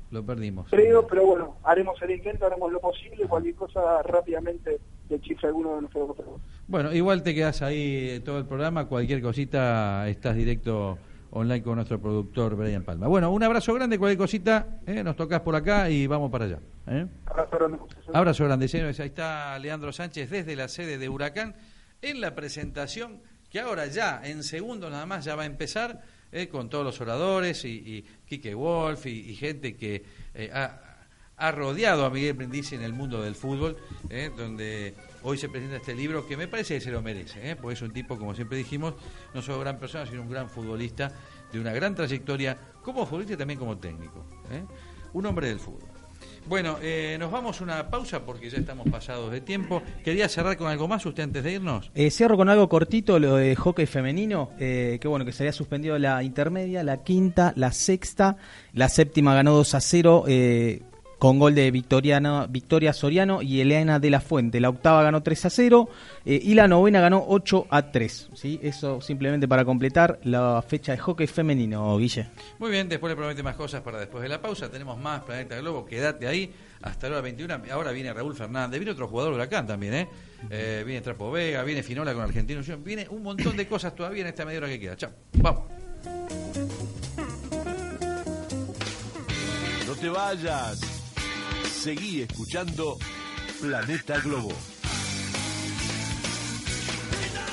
[0.09, 0.67] Lo perdimos.
[0.71, 4.79] Creo, pero bueno, haremos el intento, haremos lo posible, cualquier cosa rápidamente
[5.43, 6.17] alguno de nuestros
[6.67, 10.97] Bueno, igual te quedas ahí todo el programa, cualquier cosita estás directo
[11.31, 13.07] online con nuestro productor Brian Palma.
[13.07, 16.59] Bueno, un abrazo grande, cualquier cosita, eh, nos tocas por acá y vamos para allá.
[16.87, 17.05] ¿eh?
[17.25, 17.77] Abrazo grande.
[18.13, 18.99] Abrazo grande, señores.
[18.99, 21.55] Ahí está Leandro Sánchez desde la sede de Huracán
[22.01, 23.19] en la presentación
[23.49, 27.01] que ahora ya, en segundos nada más, ya va a empezar eh, con todos los
[27.01, 30.03] oradores y, y Quique Wolf y, gente que
[30.35, 30.51] eh,
[31.39, 33.77] ha, rodeado a Miguel Brindisi en el mundo del fútbol,
[34.09, 37.73] eh, donde hoy se presenta este libro que me parece que se lo merece, porque
[37.73, 38.93] es un tipo, como siempre dijimos,
[39.33, 41.11] no solo gran persona, sino un gran futbolista,
[41.51, 44.25] de una gran trayectoria como futbolista y también como técnico.
[45.13, 45.99] Un hombre del fútbol.
[46.47, 49.83] Bueno, eh, nos vamos una pausa porque ya estamos pasados de tiempo.
[50.03, 51.91] ¿Quería cerrar con algo más usted antes de irnos?
[51.93, 55.53] Eh, cierro con algo cortito, lo de hockey femenino, eh, que bueno, que se había
[55.53, 58.37] suspendido la intermedia, la quinta, la sexta,
[58.73, 60.23] la séptima ganó 2 a 0.
[61.19, 64.59] Con gol de Victoria Soriano y Elena de la Fuente.
[64.59, 65.89] La octava ganó 3 a 0
[66.25, 68.29] eh, y la novena ganó 8 a 3.
[68.33, 68.59] ¿sí?
[68.63, 72.29] Eso simplemente para completar la fecha de hockey femenino, Guille.
[72.57, 74.71] Muy bien, después le promete más cosas para después de la pausa.
[74.71, 77.61] Tenemos más Planeta Globo, quédate ahí hasta la hora 21.
[77.71, 80.07] Ahora viene Raúl Fernández, viene otro jugador de Huracán también, ¿eh?
[80.49, 84.27] eh viene Trapo Vega, viene Finola con Argentino viene un montón de cosas todavía en
[84.27, 84.95] esta media hora que queda.
[84.95, 85.63] Chao, vamos.
[89.87, 90.98] No te vayas.
[91.79, 92.97] Seguí escuchando
[93.61, 94.51] Planeta Globo.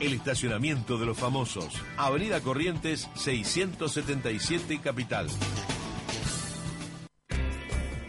[0.00, 1.74] El estacionamiento de los famosos.
[1.96, 5.28] Avenida Corrientes 677 Capital.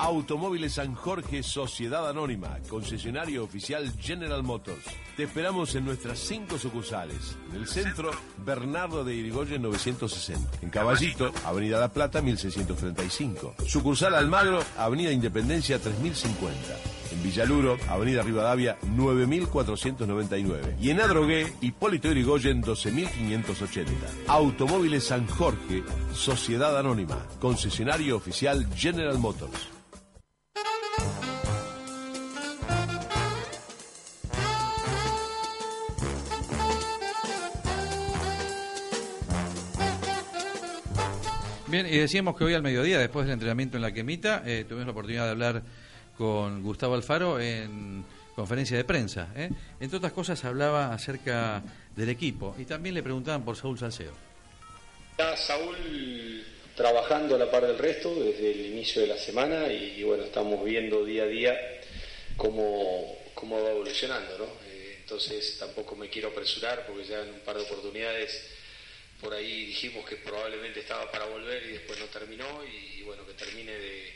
[0.06, 4.86] Automóviles San Jorge Sociedad Anónima, concesionario oficial General Motors.
[5.18, 7.36] Te esperamos en nuestras cinco sucursales.
[7.50, 8.12] En el centro,
[8.46, 10.60] Bernardo de Irigoyen 960.
[10.62, 13.56] En Caballito, Avenida La Plata 1635.
[13.66, 16.54] Sucursal Almagro, Avenida Independencia 3050.
[17.12, 20.78] En Villaluro, Avenida Rivadavia 9499.
[20.80, 23.92] Y en Adrogué, Hipólito Irigoyen 12580.
[24.28, 29.75] Automóviles San Jorge, Sociedad Anónima, concesionario oficial General Motors.
[41.76, 44.86] Bien, y decíamos que hoy al mediodía, después del entrenamiento en la quemita, eh, tuvimos
[44.86, 45.62] la oportunidad de hablar
[46.18, 49.28] con Gustavo Alfaro en conferencia de prensa.
[49.36, 49.50] ¿eh?
[49.82, 51.62] Entre otras cosas hablaba acerca
[51.94, 54.14] del equipo y también le preguntaban por Saúl Salcedo.
[55.12, 56.46] Está Saúl
[56.78, 60.64] trabajando a la par del resto desde el inicio de la semana y, bueno, estamos
[60.64, 61.60] viendo día a día
[62.38, 64.46] cómo, cómo va evolucionando, ¿no?
[64.66, 68.55] Eh, entonces tampoco me quiero apresurar porque ya en un par de oportunidades
[69.22, 73.34] por ahí dijimos que probablemente estaba para volver y después no terminó y, bueno, que
[73.34, 74.12] termine de,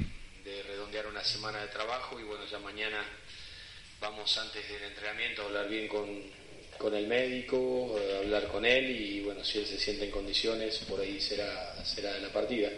[0.68, 3.06] redondear una semana de trabajo y bueno, ya mañana
[4.02, 9.22] vamos antes del entrenamiento a hablar bien con, el médico, a hablar con él y
[9.22, 12.72] bueno, si él se siente en condiciones, por ahí será, será la partida.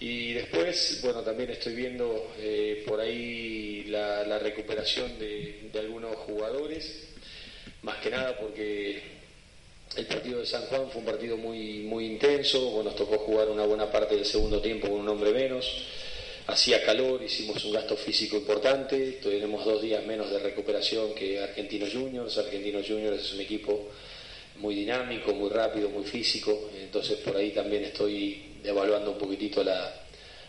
[0.00, 7.08] Y después, bueno, también estoy viendo eh, por ahí la, recuperación de algunos jugadores,
[7.82, 9.21] más que nada porque
[9.96, 13.66] el partido de San Juan fue un partido muy, muy intenso, nos tocó jugar una
[13.66, 15.66] buena parte del segundo tiempo con un hombre menos,
[16.46, 21.92] hacía calor, hicimos un gasto físico importante, tenemos dos días menos de recuperación que Argentinos
[21.92, 23.90] Juniors, Argentinos Juniors es un equipo
[24.56, 30.02] muy dinámico, muy rápido, muy físico, entonces por ahí también estoy evaluando un poquitito la,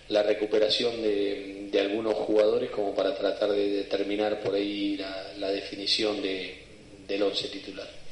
[0.09, 5.51] la recuperación de, de, algunos jugadores como para tratar de determinar por ahí la, la
[5.51, 6.63] definición de,
[7.07, 8.02] del once titular.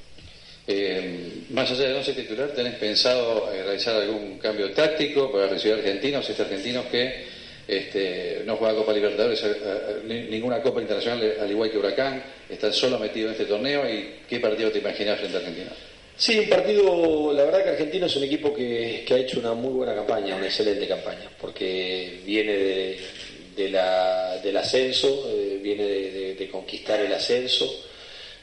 [0.67, 5.77] Eh, más allá del once titular, ¿tenés pensado eh, realizar algún cambio táctico para recibir
[5.77, 7.25] argentinos, este argentinos que
[7.67, 12.99] este, no juegan Copa Libertadores, eh, ninguna Copa Internacional, al igual que Huracán, están solo
[12.99, 15.71] metidos en este torneo y qué partido te imaginas frente a Argentina?
[16.17, 19.73] Sí, un partido, la verdad que Argentina es un equipo que, ha hecho una muy
[19.73, 22.99] buena campaña, una excelente campaña, porque viene de,
[23.55, 27.65] de la, del ascenso, eh, viene de, de, conquistar el ascenso,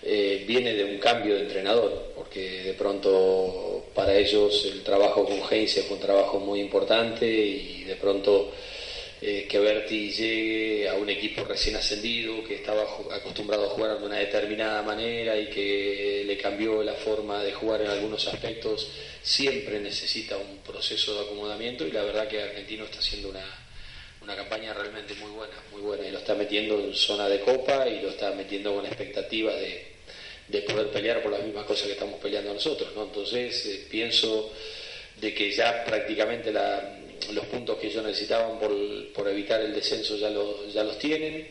[0.02, 5.40] eh, viene de un cambio de entrenador, porque de pronto para ellos el trabajo con
[5.50, 8.52] Heinz fue un trabajo muy importante y de pronto
[9.20, 14.06] eh, que Berti llegue a un equipo recién ascendido, que estaba acostumbrado a jugar de
[14.06, 18.88] una determinada manera y que le cambió la forma de jugar en algunos aspectos,
[19.20, 23.44] siempre necesita un proceso de acomodamiento y la verdad que Argentino está haciendo una,
[24.29, 27.88] una campaña realmente muy buena, muy buena y lo está metiendo en zona de copa
[27.88, 29.87] y lo está metiendo con expectativas de,
[30.49, 33.05] de poder pelear por las mismas cosas que estamos peleando nosotros, ¿no?
[33.05, 34.53] Entonces eh, pienso
[35.19, 38.71] de que ya prácticamente los puntos que ellos necesitaban por,
[39.14, 41.49] por evitar el descenso ya, lo, ya los tienen.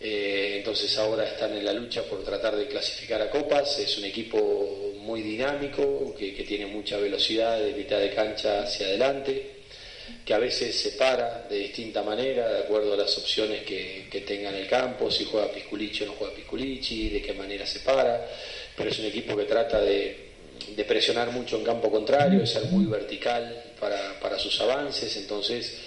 [0.00, 3.76] Eh, entonces ahora están en la lucha por tratar de clasificar a copas.
[3.80, 8.86] Es un equipo muy dinámico, que, que tiene mucha velocidad de mitad de cancha hacia
[8.86, 9.53] adelante,
[10.24, 14.22] que a veces se para de distinta manera, de acuerdo a las opciones que, que
[14.22, 17.80] tenga en el campo, si juega Pisculichi o no juega Pisculichi, de qué manera se
[17.80, 18.26] para.
[18.76, 20.30] Pero es un equipo que trata de,
[20.74, 25.78] de presionar mucho en campo contrario, de ser muy vertical para, para sus avances, entonces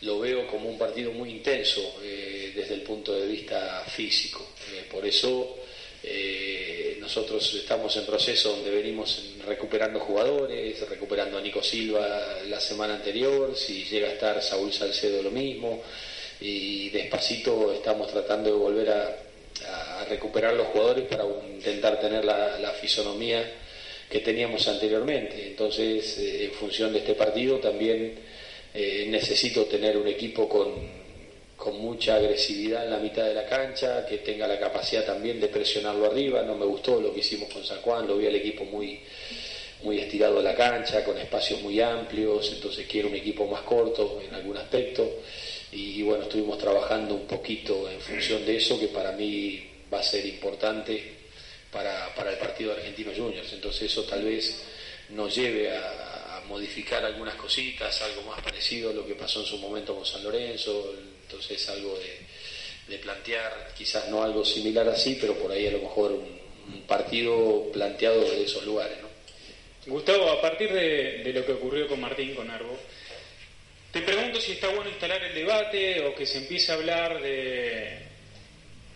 [0.00, 4.46] lo veo como un partido muy intenso eh, desde el punto de vista físico.
[4.72, 5.58] Eh, por eso
[6.02, 6.63] eh,
[7.04, 13.54] nosotros estamos en proceso donde venimos recuperando jugadores, recuperando a Nico Silva la semana anterior,
[13.54, 15.82] si llega a estar Saúl Salcedo lo mismo,
[16.40, 19.16] y despacito estamos tratando de volver a,
[20.08, 23.42] recuperar los jugadores para intentar tener la, la fisonomía
[24.10, 25.46] que teníamos anteriormente.
[25.46, 28.14] Entonces, eh, en función de este partido, también
[28.74, 31.03] eh, necesito tener un equipo con,
[31.56, 35.48] con mucha agresividad en la mitad de la cancha, que tenga la capacidad también de
[35.48, 36.42] presionarlo arriba.
[36.42, 39.00] No me gustó lo que hicimos con San Juan, lo vi al equipo muy,
[39.82, 44.20] muy estirado a la cancha, con espacios muy amplios, entonces quiero un equipo más corto
[44.26, 45.20] en algún aspecto.
[45.72, 50.02] Y, bueno, estuvimos trabajando un poquito en función de eso, que para mí va a
[50.02, 51.02] ser importante
[51.70, 53.52] para, para el partido de Argentino Juniors.
[53.52, 54.64] Entonces eso tal vez
[55.10, 56.10] nos lleve a,
[56.48, 60.22] modificar algunas cositas, algo más parecido a lo que pasó en su momento con San
[60.22, 60.94] Lorenzo,
[61.34, 65.80] entonces algo de, de plantear, quizás no algo similar así, pero por ahí a lo
[65.80, 66.40] mejor un,
[66.72, 68.98] un partido planteado desde esos lugares.
[69.00, 69.08] ¿no?
[69.92, 72.78] Gustavo, a partir de, de, lo que ocurrió con Martín, con Arbo,
[73.92, 77.98] te pregunto si está bueno instalar el debate o que se empiece a hablar de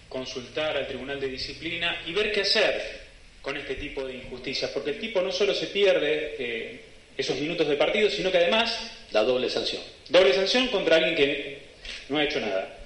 [0.09, 3.09] consultar al Tribunal de Disciplina y ver qué hacer
[3.43, 6.81] con este tipo de injusticias, porque el tipo no solo se pierde eh,
[7.17, 8.91] esos minutos de partido, sino que además...
[9.13, 9.83] Da doble sanción.
[10.09, 11.68] Doble sanción contra alguien que
[12.09, 12.77] no ha hecho nada.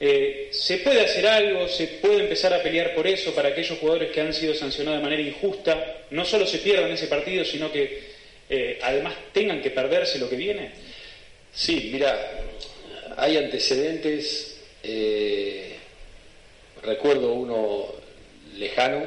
[0.00, 1.68] Eh, ¿Se puede hacer algo?
[1.68, 5.04] ¿Se puede empezar a pelear por eso para aquellos jugadores que han sido sancionados de
[5.04, 8.02] manera injusta no solo se pierdan ese partido, sino que
[8.48, 10.70] eh, además tengan que perderse lo que viene?
[11.52, 12.16] Sí, mira,
[13.16, 14.54] hay antecedentes...
[14.82, 15.78] Eh
[16.82, 17.86] recuerdo uno
[18.56, 19.06] lejano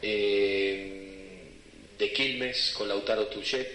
[0.00, 3.68] de Quilmes con Lautaro Tuchet,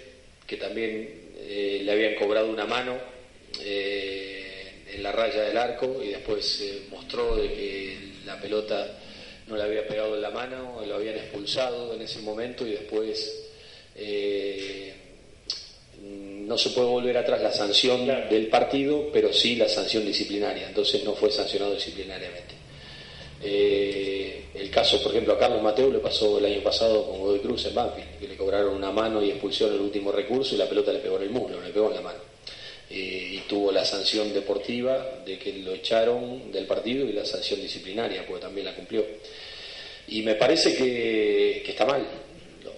[0.45, 1.09] que también
[1.47, 2.97] le habían cobrado una mano
[3.61, 8.99] eh, en la raya del arco y después mostró de que la pelota
[9.47, 13.45] no le había pegado en la mano, lo habían expulsado en ese momento y después
[16.49, 18.27] no se puede volver atrás la sanción claro.
[18.27, 22.55] del partido, pero sí la sanción disciplinaria, entonces no fue sancionado disciplinariamente.
[23.41, 27.39] Eh, el caso, por ejemplo, a Carlos Mateo le pasó el año pasado con Godoy
[27.39, 30.67] Cruz en Banfield, que le cobraron una mano y expulsión el último recurso y la
[30.67, 32.28] pelota le pegó en el muslo, le pegó en la mano.
[32.89, 37.61] Eh, y tuvo la sanción deportiva de que lo echaron del partido y la sanción
[37.61, 39.05] disciplinaria, porque también la cumplió.
[40.07, 42.05] Y me parece que, está mal,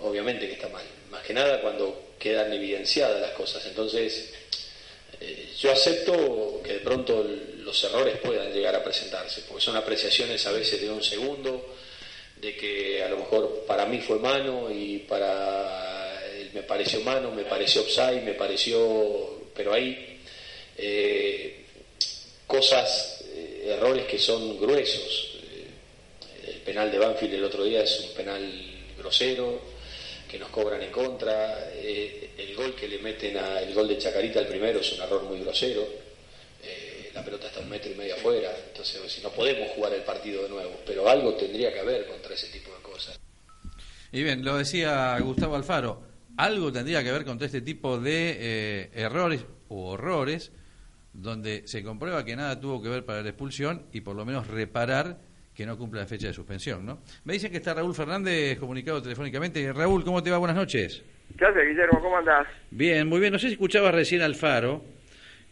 [0.01, 0.83] obviamente que está mal.
[1.09, 3.65] Más que nada cuando quedan evidenciadas las cosas.
[3.65, 4.33] Entonces,
[5.21, 10.45] eh, yo acepto que de pronto los errores puedan llegar a presentarse, porque son apreciaciones
[10.45, 11.73] a veces de un segundo,
[12.35, 15.91] de que a lo mejor para mí fue mano y para
[16.53, 20.19] me pareció mano, me pareció offside, me pareció, pero hay
[20.75, 21.65] eh,
[22.47, 25.37] cosas, eh, errores que son gruesos.
[26.47, 28.41] El penal de Banfield el otro día es un penal
[28.97, 29.61] grosero,
[30.27, 31.69] que nos cobran en contra.
[31.75, 35.01] Eh, el gol que le meten a el gol de Chacarita, el primero, es un
[35.01, 35.87] error muy grosero.
[36.63, 40.01] Eh, la pelota está un metro y medio afuera, entonces si no podemos jugar el
[40.01, 43.19] partido de nuevo, pero algo tendría que haber contra ese tipo de cosas.
[44.11, 48.89] Y bien, lo decía Gustavo Alfaro, algo tendría que ver contra este tipo de eh,
[48.93, 50.51] errores u horrores
[51.13, 54.47] donde se comprueba que nada tuvo que ver para la expulsión y por lo menos
[54.47, 55.17] reparar
[55.53, 57.01] que no cumple la fecha de suspensión, ¿no?
[57.25, 59.71] Me dicen que está Raúl Fernández comunicado telefónicamente.
[59.73, 60.37] Raúl, ¿cómo te va?
[60.37, 61.03] Buenas noches.
[61.37, 62.01] ¿Qué haces, Guillermo?
[62.01, 62.47] ¿Cómo andás?
[62.71, 63.33] Bien, muy bien.
[63.33, 64.83] No sé si escuchabas recién Alfaro,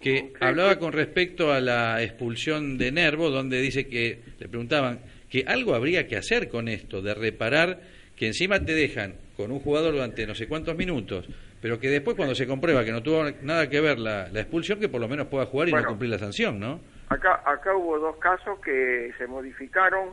[0.01, 5.43] que hablaba con respecto a la expulsión de Nervo, donde dice que le preguntaban que
[5.45, 7.81] algo habría que hacer con esto, de reparar
[8.15, 11.25] que encima te dejan con un jugador durante no sé cuántos minutos,
[11.61, 14.89] pero que después cuando se comprueba que no tuvo nada que ver la, expulsión, que
[14.89, 16.81] por lo menos pueda jugar y no cumplir la sanción, ¿no?
[17.07, 20.09] Acá, acá hubo dos casos que se modificaron.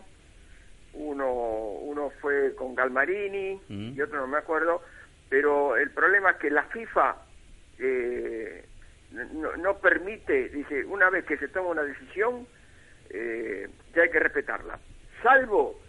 [0.93, 4.81] Uno, uno fue con Galmarini y otro no me acuerdo.
[5.29, 7.16] Pero el problema es que la FIFA
[7.81, 8.64] eh,
[9.59, 12.47] no, permite, dice, una vez que se toma una decisión,
[13.11, 14.79] eh, ya hay que respetarla.
[15.20, 15.81] Salvo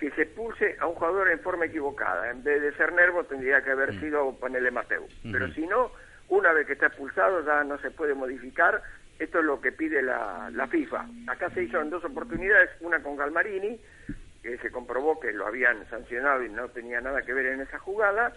[0.00, 2.30] que se expulse a un jugador en forma equivocada.
[2.30, 5.06] En vez de ser Nervo tendría que haber sido ponerle Mateo.
[5.30, 5.92] Pero si no,
[6.28, 8.82] una vez que está expulsado ya no se puede modificar
[9.20, 11.06] esto es lo que pide la, FIFA.
[11.28, 13.78] Acá se hizo en dos oportunidades, una con Galmarini,
[14.42, 17.78] que se comprobó que lo habían sancionado y no tenía nada que ver en esa
[17.78, 18.32] jugada,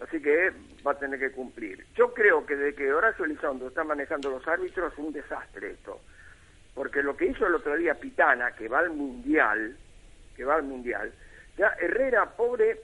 [0.00, 0.52] así que
[0.86, 1.86] va a tener que cumplir.
[1.96, 5.98] Yo creo que desde que Horacio Elizondo está manejando los árbitros es un desastre esto,
[6.74, 9.78] porque lo que hizo el otro día Pitana, que va al Mundial,
[10.38, 11.12] que va al Mundial,
[11.58, 12.78] ya Herrera, pobre,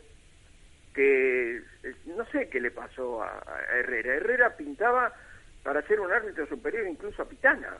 [0.92, 3.40] que eh, no sé qué le pasó a
[3.78, 5.14] Herrera, Herrera pintaba
[5.62, 7.78] para ser un árbitro superior incluso a Pitana.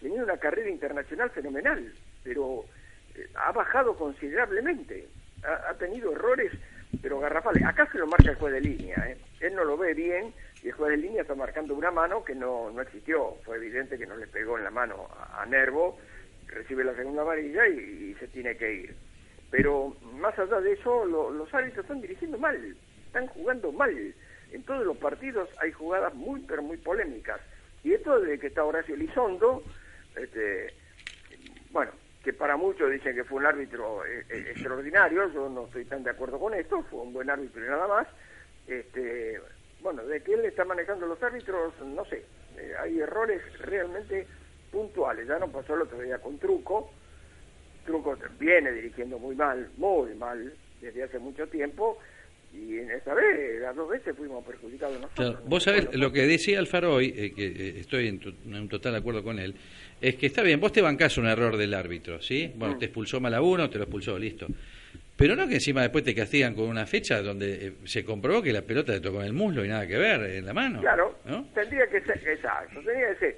[0.00, 1.92] Tenía una carrera internacional fenomenal,
[2.24, 2.64] pero
[3.14, 5.06] eh, ha bajado considerablemente.
[5.44, 6.50] Ha, tenido errores,
[7.02, 7.62] pero garrafales.
[7.64, 8.96] Acá se lo marca el juez de línea.
[9.06, 9.18] ¿eh?
[9.40, 12.34] Él no lo ve bien y el juez de línea está marcando una mano que
[12.34, 13.36] no, no existió.
[13.44, 15.98] Fue evidente que no le pegó en la mano a, Nervo,
[16.46, 18.96] recibe la segunda amarilla y, se tiene que ir.
[19.50, 22.76] Pero más allá de eso, los árbitros están dirigiendo mal,
[23.06, 24.14] están jugando mal
[24.52, 27.40] en todos los partidos hay jugadas muy, pero muy polémicas.
[27.82, 29.62] Y esto desde que está Horacio Elizondo,
[30.16, 30.72] este,
[31.70, 31.92] bueno,
[32.22, 36.02] que para muchos dicen que fue un árbitro eh, eh, extraordinario, yo no estoy tan
[36.02, 38.08] de acuerdo con esto, fue un buen árbitro y nada más.
[38.66, 39.40] Este,
[39.80, 42.24] bueno, de que él está manejando los árbitros, no sé,
[42.56, 44.26] eh, hay errores realmente
[44.72, 46.90] puntuales, ya no pasó el otro día con Truco,
[47.86, 51.98] Truco viene dirigiendo muy mal, muy mal, desde hace mucho tiempo,
[52.52, 55.48] y en esta vez, las dos veces fuimos perjudicados nosotros.
[55.48, 58.20] Vos sabés, lo que decía Alfaro hoy, eh, que eh, estoy en,
[58.54, 59.54] un total acuerdo con él,
[60.00, 62.52] es que está bien, vos te bancás un error del árbitro, ¿sí?
[62.56, 62.78] Bueno, mm.
[62.78, 64.46] te expulsó mal a uno, te lo expulsó, listo.
[65.16, 68.52] Pero no que encima después te castigan con una fecha donde eh, se comprobó que
[68.52, 70.80] la pelota te tocó en el muslo y nada que ver en la mano.
[70.80, 71.18] Claro,
[71.54, 73.36] tendría que ser, exacto, tendría que ser,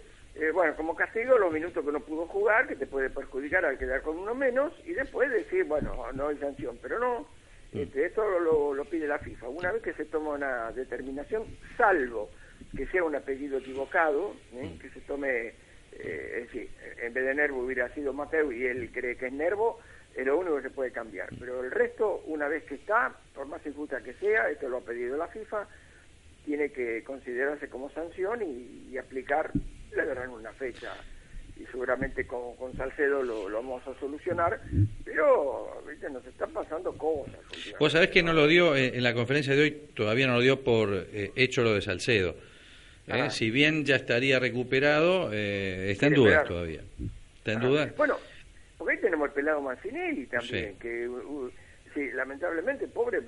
[0.53, 4.03] bueno, como castigo los minutos que no pudo jugar, que te puede perjudicar al quedar
[4.03, 7.26] con uno menos, y después decir, bueno, no hay sanción, pero no,
[7.72, 7.78] Mm.
[7.80, 9.49] Este, esto lo, pide la FIFA.
[9.49, 11.45] Una vez que se toma una determinación,
[11.76, 12.30] salvo
[12.76, 14.72] que sea un apellido equivocado, ¿eh?
[14.74, 14.78] mm.
[14.78, 15.49] que se tome,
[15.93, 16.70] eh, es decir,
[17.01, 19.80] en vez de Nervo hubiera sido Mateo y él cree que es Nervo,
[20.14, 21.28] es lo único que se puede cambiar.
[21.39, 24.84] Pero el resto, una vez que está, por más injusta que sea, esto lo ha
[24.84, 25.68] pedido la FIFA,
[26.45, 29.53] tiene que considerarse como sanción y, y aplicar,
[29.97, 30.95] le darán una fecha
[31.59, 34.61] y seguramente con, con Salcedo lo, vamos a solucionar,
[35.05, 36.09] pero ¿viste?
[36.09, 37.34] nos están pasando cosas.
[37.80, 40.41] Vos sabés que no lo dio eh, en la conferencia de hoy, todavía no lo
[40.41, 42.36] dio por eh, hecho lo de Salcedo.
[43.09, 43.22] ¿eh?
[43.22, 43.30] Ah.
[43.30, 46.82] Si bien ya estaría recuperado, está en duda todavía.
[47.39, 47.95] ¿Está en ah, duda?
[47.97, 48.18] Bueno,
[48.76, 51.09] porque ahí tenemos el pelado Mancinelli también, que
[51.93, 53.20] sí, lamentablemente, pobre,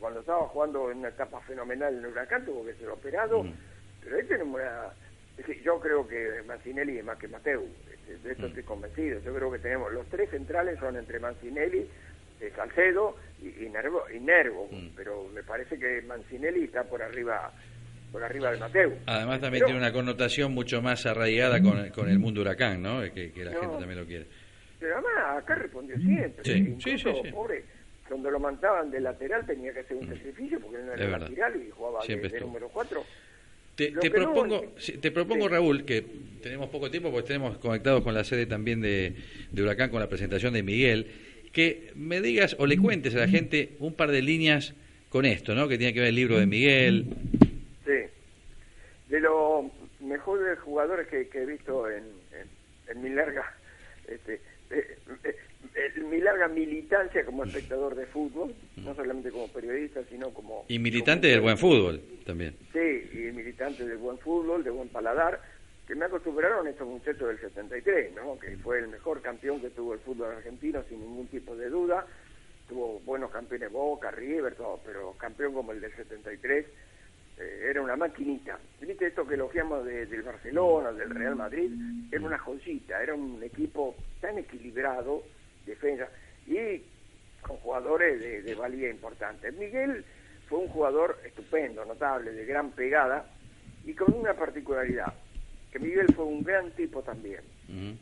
[0.00, 3.52] cuando estaba jugando en una etapa fenomenal en Huracán tuvo que ser operado, mm.
[4.02, 4.92] pero ahí tenemos una
[5.64, 7.66] yo creo que Mancinelli es más que Mateu,
[8.06, 8.46] de esto mm.
[8.46, 9.20] estoy convencido.
[9.20, 11.86] Yo creo que tenemos los tres centrales son entre Mancinelli,
[12.40, 14.88] eh, Salcedo y, Nervo, y Nervo mm.
[14.96, 17.52] pero me parece que Mancinelli está por arriba
[18.12, 18.94] por arriba de Mateu.
[19.06, 23.00] Además también tiene una connotación mucho más arraigada con, con el mundo huracán, ¿no?
[23.12, 24.26] Que, la gente también lo quiere.
[24.78, 26.44] Pero además acá respondió siempre.
[26.44, 27.64] Sí, sí, sí, Pobre,
[28.08, 30.14] cuando lo mandaban de lateral tenía que hacer un mm.
[30.14, 33.04] sacrificio porque no era lateral y jugaba de, número 4
[33.76, 36.02] te, propongo, te propongo Raúl, que
[36.42, 39.14] tenemos poco tiempo porque tenemos conectados con la sede también de,
[39.52, 41.06] Huracán con la presentación de Miguel,
[41.52, 44.74] que me digas o le cuentes a la gente un par de líneas
[45.10, 45.68] con esto, ¿no?
[45.68, 47.06] Que tiene que ver el libro de Miguel.
[47.84, 47.92] Sí,
[49.08, 49.66] de los
[50.00, 52.04] mejores jugadores que, he visto en,
[52.88, 53.44] en, mi larga...
[54.08, 60.30] Este, eh, eh, mi larga militancia como espectador de fútbol, no solamente como periodista, sino
[60.30, 60.64] como...
[60.68, 62.54] Y militante del buen fútbol también.
[62.72, 65.40] Sí, y militante del buen fútbol, de buen paladar,
[65.86, 68.38] que me acostumbraron estos muchachos del 73, ¿no?
[68.38, 72.04] que fue el mejor campeón que tuvo el fútbol argentino sin ningún tipo de duda,
[72.68, 76.66] tuvo buenos campeones Boca, River, todo, pero campeón como el del 73
[77.38, 78.58] eh, era una maquinita.
[78.80, 81.70] ¿Viste esto que elogiamos del Barcelona, del Real Madrid?
[82.10, 85.22] Era una joyita, era un equipo tan equilibrado,
[85.64, 86.08] defensa,
[86.48, 86.82] y
[87.42, 89.52] con jugadores de, de valía importante.
[89.52, 90.04] Miguel
[90.48, 93.26] fue un jugador estupendo, notable, de gran pegada,
[93.84, 95.12] y con una particularidad,
[95.70, 97.40] que Miguel fue un gran tipo también.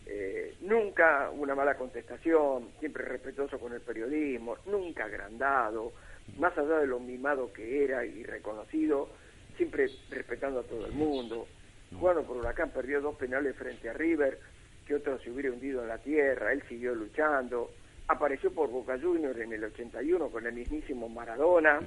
[0.06, 5.92] Eh, nunca una mala contestación, siempre respetuoso con el periodismo, nunca agrandado,
[6.38, 9.08] más allá de lo mimado que era y reconocido,
[9.56, 11.46] siempre respetando a todo el mundo.
[11.98, 14.38] Jugando por Huracán perdió dos penales frente a River,
[14.86, 17.70] que otro se hubiera hundido en la tierra, él siguió luchando.
[18.08, 21.80] Apareció por Boca Juniors en el 81 con el mismísimo Maradona,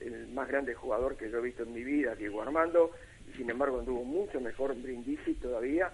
[0.00, 2.92] el más grande jugador que yo he visto en mi vida, Diego Armando,
[3.28, 5.90] y sin embargo anduvo mucho mejor Brindisi todavía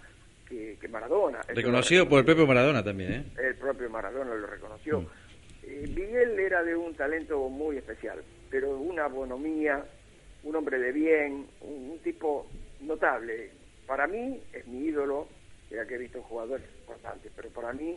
[0.49, 1.41] que, Maradona.
[1.49, 3.25] Reconocido por el propio Maradona también, ¿eh?
[3.43, 5.01] El propio Maradona lo reconoció.
[5.01, 5.07] Mm.
[5.65, 9.85] Eh, Miguel era de un talento muy especial, pero una bonomía,
[10.43, 12.47] un hombre de bien, un, tipo
[12.81, 13.51] notable.
[13.87, 15.27] Para mí es mi ídolo,
[15.71, 17.97] ya que he visto jugadores importantes, pero para mí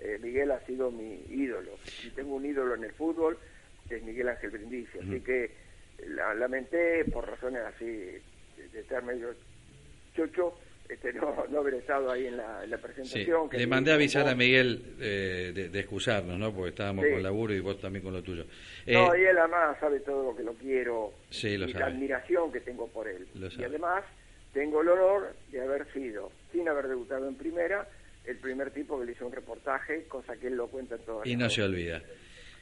[0.00, 1.72] eh, Miguel ha sido mi ídolo.
[1.84, 3.36] Si tengo un ídolo en el fútbol,
[3.90, 4.98] es Miguel Ángel Brindisi.
[4.98, 5.50] Así que
[6.06, 9.34] la, lamenté por razones así de, estar medio
[10.14, 10.54] chocho,
[10.88, 13.48] este, no, no haber estado ahí en la, presentación.
[13.52, 16.52] le mandé a avisar a Miguel eh, de, excusarnos, ¿no?
[16.52, 18.44] Porque estábamos con laburo y vos también con lo tuyo.
[18.86, 21.12] no, eh, y él además sabe todo lo que lo quiero
[21.42, 23.26] y la admiración que tengo por él.
[23.34, 24.04] y además
[24.52, 27.86] tengo el honor de haber sido, sin haber debutado en primera,
[28.24, 31.26] el primer tipo que le hizo un reportaje, cosa que él lo cuenta en todas
[31.26, 32.02] Y no se olvida.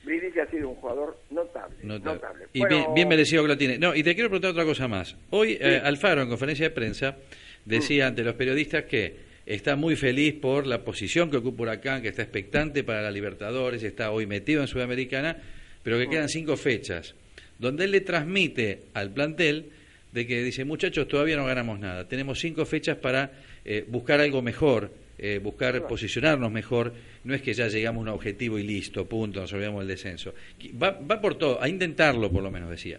[0.06, 1.76] Brindisi ha sido un jugador notable.
[1.82, 2.46] notable.
[2.52, 2.62] Y
[2.94, 3.76] bien, merecido que lo tiene.
[3.76, 5.16] No, y te quiero preguntar otra cosa más.
[5.30, 7.16] Hoy eh, Alfaro, en conferencia de prensa,
[7.64, 8.08] decía mm.
[8.08, 12.22] ante los periodistas que está muy feliz por la posición que ocupa Huracán, que está
[12.22, 15.36] expectante para la Libertadores, está hoy metido en Sudamericana,
[15.82, 16.10] pero que mm.
[16.10, 17.14] quedan cinco fechas,
[17.58, 19.70] donde él le transmite al plantel
[20.12, 23.32] de que dice, muchachos, todavía no ganamos nada, tenemos cinco fechas para
[23.64, 26.92] eh, buscar algo mejor, eh, buscar posicionarnos mejor,
[27.24, 30.34] no es que ya llegamos a un objetivo y listo, punto, nos olvidamos del descenso.
[30.80, 32.98] Va, va por todo, a intentarlo por lo menos, decía.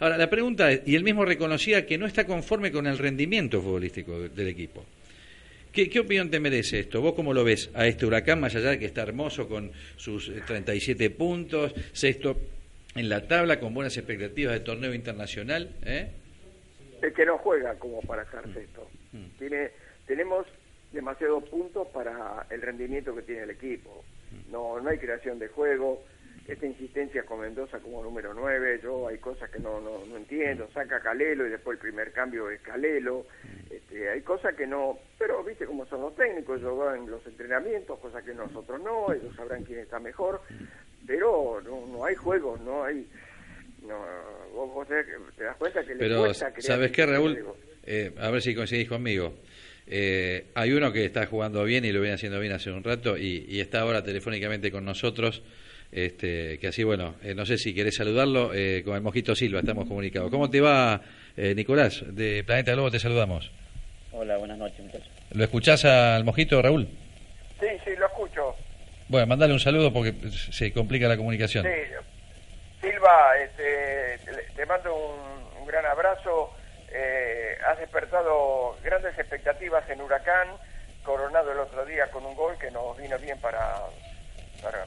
[0.00, 3.62] Ahora, la pregunta es, y él mismo reconocía que no está conforme con el rendimiento
[3.62, 4.84] futbolístico del equipo.
[5.72, 7.00] ¿Qué, ¿Qué, opinión te merece esto?
[7.00, 10.30] ¿Vos cómo lo ves a este huracán, más allá de que está hermoso con sus
[10.46, 12.36] 37 eh, puntos, sexto
[12.94, 15.74] en la tabla, con buenas expectativas de torneo internacional?
[15.84, 16.10] ¿eh?
[17.02, 18.88] El que no juega como para estar sexto.
[19.12, 19.38] Mm.
[19.38, 19.70] Tiene,
[20.06, 20.46] tenemos
[20.94, 24.04] demasiados puntos para el rendimiento que tiene el equipo.
[24.50, 26.02] No, no hay creación de juego,
[26.46, 30.68] esta insistencia con Mendoza como número 9, yo hay cosas que no, no, no entiendo,
[30.74, 33.26] saca Calelo y después el primer cambio es Calelo,
[33.70, 37.98] este, hay cosas que no, pero viste cómo son los técnicos, ellos van los entrenamientos,
[37.98, 40.42] cosas que nosotros no, ellos sabrán quién está mejor,
[41.06, 43.08] pero no, no hay juego, no hay...
[43.86, 44.02] No,
[44.54, 44.94] vos, te,
[45.44, 47.38] das cuenta que le cuesta ¿sabes qué, Raúl?
[47.82, 49.34] Eh, a ver si coincidís conmigo.
[49.86, 53.18] Eh, hay uno que está jugando bien y lo viene haciendo bien hace un rato
[53.18, 55.42] y, está ahora telefónicamente con nosotros.
[55.92, 59.60] Este, que así, bueno, eh, no sé si querés saludarlo, eh, con el Mojito Silva
[59.60, 60.30] estamos comunicados.
[60.30, 61.00] ¿Cómo te va,
[61.36, 62.02] Nicolás?
[62.08, 63.50] De Planeta Globo te saludamos.
[64.10, 65.08] Hola, buenas noches, muchachos.
[65.32, 66.88] ¿Lo escuchás al Mojito, Raúl?
[67.60, 68.54] Sí, sí, lo escucho.
[69.08, 71.64] Bueno, mandale un saludo porque se complica la comunicación.
[71.64, 74.18] Sí, Silva, este,
[74.56, 74.94] te mando
[75.60, 76.53] un gran abrazo
[77.74, 80.48] has despertado grandes expectativas en Huracán,
[81.02, 83.80] coronado el otro día con un gol que nos vino bien para,
[84.62, 84.86] para,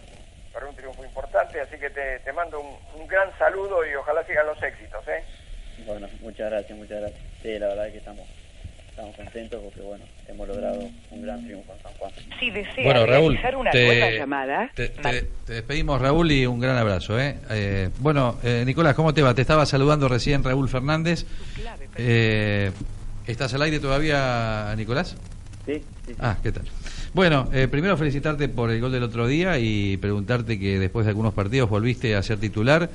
[0.68, 5.06] un triunfo importante, así que te, mando un, gran saludo y ojalá sigan los éxitos.
[5.08, 5.24] ¿eh?
[5.86, 7.22] Bueno, muchas gracias, muchas gracias.
[7.42, 8.26] Sí, la verdad es que estamos
[8.98, 10.80] estamos contentos porque bueno hemos logrado
[11.12, 12.12] un gran triunfo en San Juan.
[12.40, 14.92] Si desea bueno, Raúl, una te, llamada, te,
[15.46, 17.20] despedimos Raúl y un gran abrazo.
[17.20, 17.38] ¿eh?
[17.52, 19.36] eh bueno, eh, Nicolás, ¿cómo te va?
[19.36, 21.28] Te estaba saludando recién Raúl Fernández.
[21.96, 22.72] Eh,
[23.28, 25.16] ¿Estás al aire todavía, Nicolás?
[25.68, 25.84] Sí.
[26.18, 26.64] Ah, ¿qué tal?
[27.14, 31.12] Bueno, eh, primero felicitarte por el gol del otro día y preguntarte que después de
[31.12, 32.90] algunos partidos volviste a ser titular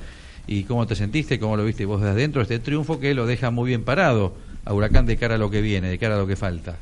[0.47, 3.51] y cómo te sentiste, cómo lo viste vos desde adentro, este triunfo que lo deja
[3.51, 4.33] muy bien parado
[4.65, 6.77] a Huracán de cara a lo que viene, de cara a lo que falta.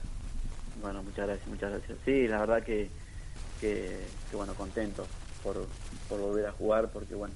[0.82, 1.98] Bueno, muchas gracias, muchas gracias.
[2.06, 2.90] Sí, la verdad que,
[3.60, 4.00] que,
[4.34, 5.08] bueno, contento
[5.44, 5.68] por,
[6.08, 7.34] por volver a jugar porque, bueno,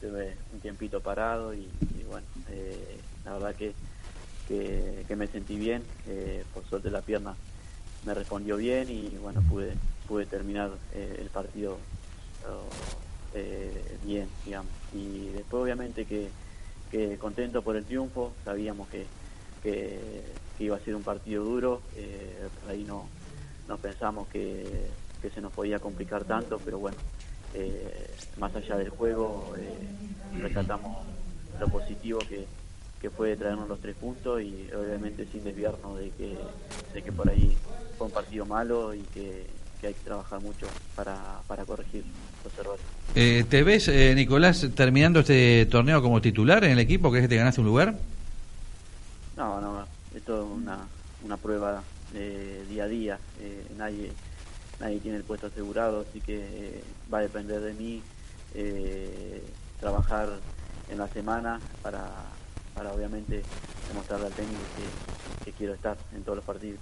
[0.00, 1.68] tuve un tiempito parado y,
[2.08, 3.72] bueno, eh, la verdad que
[4.46, 7.34] que, me sentí bien, eh, por suerte la pierna
[8.06, 9.74] me respondió bien y bueno, pude,
[10.06, 11.76] pude terminar eh, el partido
[14.06, 14.72] bien, digamos.
[14.94, 16.30] Y después obviamente que,
[16.90, 19.04] que contento por el triunfo, sabíamos que,
[19.72, 20.22] que,
[20.60, 21.80] iba a ser un partido duro,
[22.62, 23.06] por ahí no,
[23.68, 24.88] no pensamos que,
[25.20, 26.96] que se nos podía complicar tanto, pero bueno,
[27.54, 31.06] eh, más allá del juego, eh, rescatamos
[31.58, 32.46] lo positivo que,
[33.00, 36.36] que fue traernos los tres puntos y obviamente sin desviarnos de que,
[36.94, 37.56] de que por ahí
[37.96, 39.46] fue un partido malo y que,
[39.80, 40.66] hay que trabajar mucho
[40.96, 41.16] para,
[41.46, 42.02] para corregir
[42.42, 42.80] los errores.
[43.14, 47.10] Eh, ¿Te ves, eh, Nicolás, terminando este torneo como titular en el equipo?
[47.10, 47.94] ¿Crees que te ganaste un lugar?
[49.38, 50.78] No, no, esto es una,
[51.24, 51.82] una prueba
[52.12, 53.18] de día a día.
[53.78, 54.12] nadie
[54.80, 58.02] nadie tiene el puesto asegurado, así que eh, va a depender de mí
[58.54, 59.42] eh,
[59.80, 60.28] trabajar
[60.90, 62.08] en la semana para,
[62.74, 63.42] para obviamente
[63.88, 64.60] demostrarle al técnico
[65.44, 66.78] que, quiero estar en todos los partidos.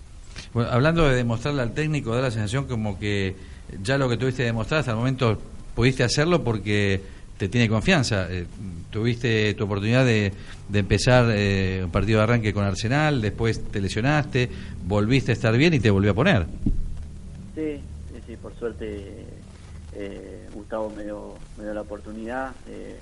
[0.52, 3.36] Bueno, hablando de demostrarle al técnico, da la sensación como que
[3.80, 5.38] ya lo que tuviste que demostrar hasta el momento
[5.74, 7.00] pudiste hacerlo porque
[7.36, 8.26] te tiene confianza.
[8.30, 8.46] Eh,
[8.90, 10.32] tuviste tu oportunidad de,
[10.68, 11.24] de empezar
[11.84, 14.48] un partido de arranque con Arsenal, después te lesionaste,
[14.84, 16.46] volviste a estar bien y te volvió a poner.
[17.54, 17.80] Sí,
[18.26, 19.26] sí, por suerte
[19.98, 22.54] eh, Gustavo me dio, me dio la oportunidad.
[22.68, 22.98] Eh,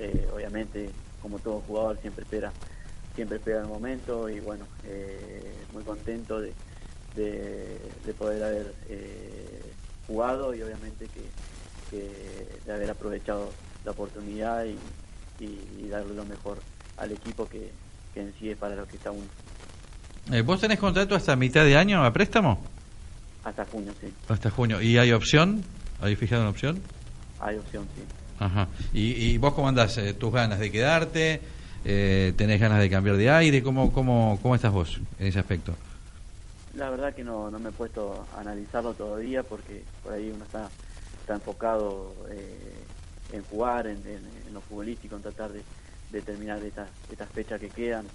[0.00, 0.90] eh, obviamente,
[1.22, 2.52] como todo jugador, siempre espera
[3.14, 4.64] siempre espera el momento y bueno,
[5.72, 6.52] muy contento de,
[7.16, 8.72] de, poder haber
[10.06, 11.22] jugado y obviamente que,
[11.96, 13.50] de haber aprovechado
[13.84, 14.76] la oportunidad y,
[15.88, 16.58] darle lo mejor
[16.98, 17.70] al equipo que,
[18.12, 19.26] que en sí es para lo que está uno.
[20.44, 22.62] ¿Vos tenés contrato hasta mitad de año a préstamo?
[23.44, 24.12] Hasta junio, sí.
[24.28, 24.82] Hasta junio.
[24.82, 25.64] ¿Y hay opción?
[26.02, 26.82] ¿Hay fijado una opción?
[27.40, 28.02] Hay opción, sí.
[28.38, 28.68] Ajá.
[28.92, 29.96] ¿Y, vos cómo andás?
[29.98, 31.40] Eh, ¿Tus ganas de quedarte?
[31.84, 33.62] Eh, ¿Tenés ganas de cambiar de aire?
[33.62, 35.74] ¿Cómo, cómo, ¿Cómo estás vos en ese aspecto?
[36.74, 40.44] La verdad que no, no me he puesto a analizarlo todavía porque por ahí uno
[40.44, 40.68] está,
[41.28, 42.86] está enfocado eh,
[43.34, 44.00] en jugar, en,
[44.50, 48.06] lo futbolístico, en tratar de, terminar estas, estas fechas que quedan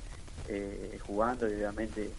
[1.05, 2.09] jugando y obviamente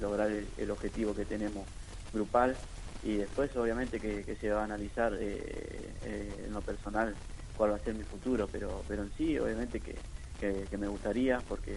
[0.00, 1.66] lograr el objetivo que tenemos
[2.14, 2.56] grupal.
[3.04, 7.14] Y después obviamente que, se va a analizar eh, eh, en lo personal
[7.56, 9.94] cuál va a ser mi futuro, pero, pero en sí obviamente que,
[10.40, 11.76] que, me gustaría porque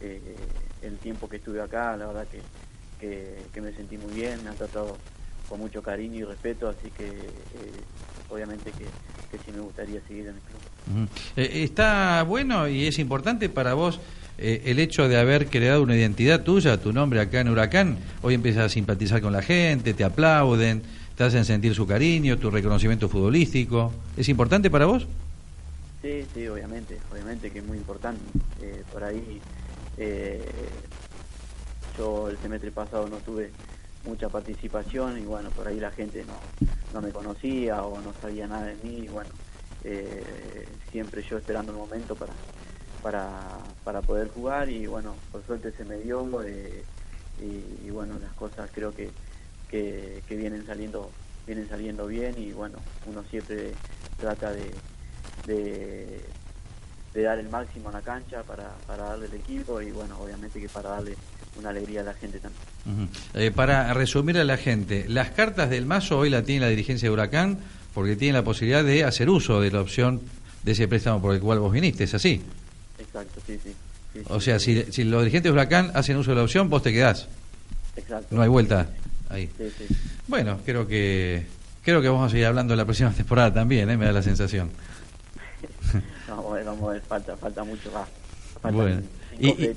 [0.00, 0.36] eh,
[0.82, 2.42] el tiempo que estuve acá la verdad que,
[3.52, 4.98] que, me sentí muy bien, me han tratado
[5.52, 7.12] con mucho cariño y respeto, así que
[8.30, 8.86] obviamente que,
[9.30, 11.08] que sí me gustaría seguir en el club.
[11.36, 14.00] está bueno y es importante para vos
[14.38, 18.32] eh, el hecho de haber creado una identidad tuya, tu nombre acá en Huracán, hoy
[18.32, 20.80] empiezas a simpatizar con la gente, te aplauden,
[21.18, 23.92] te hacen sentir su cariño, tu reconocimiento futbolístico.
[24.16, 25.06] ¿Es importante para vos?
[26.00, 28.22] Sí, sí, obviamente, obviamente que es muy importante.
[28.62, 29.38] Eh, por ahí
[29.98, 30.40] eh,
[31.98, 33.50] yo el semestre pasado no tuve
[34.04, 36.34] mucha participación y bueno, por ahí la gente no,
[36.92, 39.30] no me conocía o no sabía nada de mí y bueno,
[40.90, 42.32] siempre yo esperando el momento para
[43.02, 43.28] para,
[43.84, 46.84] para poder jugar y bueno, por suerte se me dio eh,
[47.40, 49.10] y, bueno, las cosas creo que,
[49.68, 51.10] que, vienen saliendo
[51.44, 53.72] vienen saliendo bien y bueno, uno siempre
[54.18, 54.70] trata de,
[55.46, 56.22] de,
[57.20, 60.68] dar el máximo a la cancha para, para darle el equipo y bueno, obviamente que
[60.68, 61.16] para darle
[61.58, 63.08] una alegría a la gente también.
[63.34, 67.08] Eh, para resumir a la gente, las cartas del mazo hoy la tiene la dirigencia
[67.08, 67.58] de Huracán
[67.94, 70.20] porque tiene la posibilidad de hacer uso de la opción
[70.62, 72.42] de ese préstamo por el cual vos viniste, ¿es así?
[72.98, 73.74] Exacto, sí, sí.
[74.28, 76.92] o sea, si, si, los dirigentes de Huracán hacen uso de la opción, vos te
[76.92, 77.28] quedás.
[77.96, 78.34] Exacto.
[78.34, 78.88] No hay vuelta
[79.28, 79.50] ahí.
[80.28, 81.46] Bueno, creo que
[81.82, 83.96] creo que vamos a seguir hablando la próxima temporada también, ¿eh?
[83.96, 84.70] me da la sensación.
[86.28, 88.72] vamos a ver, vamos a ver, falta, falta mucho más.
[88.72, 89.02] bueno.
[89.38, 89.74] Y,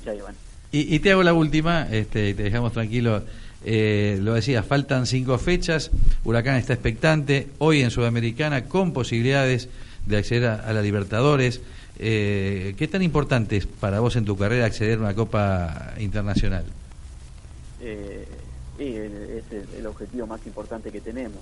[0.84, 3.22] te hago la última, este, te dejamos tranquilo.
[3.64, 5.90] Eh, lo decía, faltan cinco fechas,
[6.24, 9.68] Huracán está expectante, hoy en Sudamericana con posibilidades
[10.06, 11.60] de acceder a la Libertadores.
[11.98, 16.64] Eh, ¿Qué tan importante es para vos en tu carrera acceder a una Copa Internacional?
[17.80, 18.26] Eh,
[18.78, 19.44] es
[19.76, 21.38] el, objetivo más importante que tenemos.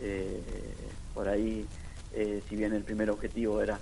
[0.00, 0.40] Eh,
[1.14, 1.66] por ahí,
[2.14, 3.78] eh, si bien el primer objetivo era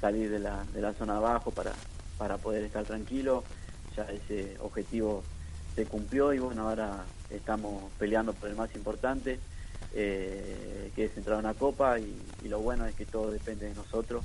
[0.00, 1.72] salir de la, de la zona abajo para,
[2.18, 3.42] para poder estar tranquilo,
[3.96, 5.22] ya ese objetivo
[5.74, 9.38] se cumplió y bueno, ahora estamos peleando por el más importante,
[9.92, 13.74] que es entrar a una copa y, y lo bueno es que todo depende de
[13.74, 14.24] nosotros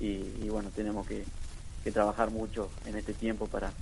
[0.00, 1.24] y, bueno, tenemos que,
[1.92, 3.72] trabajar mucho en este tiempo para,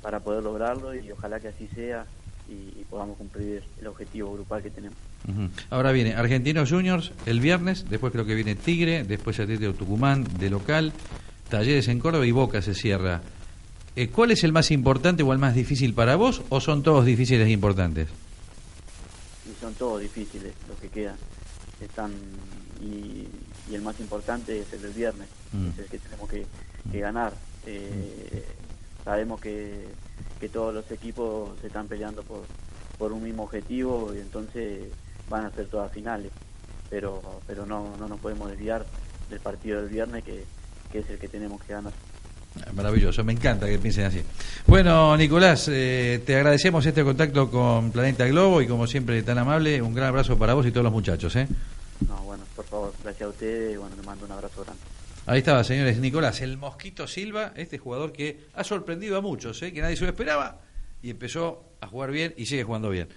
[0.00, 2.06] para poder lograrlo y ojalá que así sea
[2.48, 4.96] y, podamos cumplir el objetivo grupal que tenemos.
[5.70, 10.50] Ahora viene Argentinos Juniors el viernes, después creo que viene Tigre, después Atlético Tucumán de
[10.50, 10.92] local,
[11.48, 13.22] Talleres en Córdoba y Boca se cierra.
[13.96, 17.06] Eh, ¿Cuál es el más importante o el más difícil para vos o son todos
[17.06, 18.08] difíciles e importantes?
[19.50, 21.16] Y son todos difíciles los que quedan.
[21.80, 22.12] están
[22.82, 23.26] y,
[23.72, 25.68] el más importante es el del viernes, mm.
[25.68, 26.46] es el que tenemos que,
[27.00, 27.32] ganar.
[27.66, 28.44] Eh,
[29.02, 29.88] sabemos que,
[30.38, 32.44] que todos los equipos se están peleando por,
[32.98, 34.84] por un mismo objetivo y entonces
[35.28, 36.30] van a ser todas finales.
[36.90, 38.86] Pero, pero no, no nos podemos desviar
[39.30, 40.44] del partido del viernes que,
[40.92, 41.92] que es el que tenemos que ganar.
[42.74, 44.22] Maravilloso, me encanta que piensen así.
[44.66, 49.80] Bueno, Nicolás, eh, te agradecemos este contacto con Planeta Globo y como siempre tan amable,
[49.80, 51.34] un gran abrazo para vos y todos los muchachos.
[51.36, 51.48] ¿eh?
[52.06, 54.82] No, bueno, por favor, gracias a ustedes y bueno, te mando un abrazo grande.
[55.26, 55.98] Ahí estaba, señores.
[55.98, 59.72] Nicolás, el Mosquito Silva, este jugador que ha sorprendido a muchos, ¿eh?
[59.72, 60.60] que nadie se lo esperaba
[61.02, 63.08] y empezó a jugar bien y sigue jugando bien.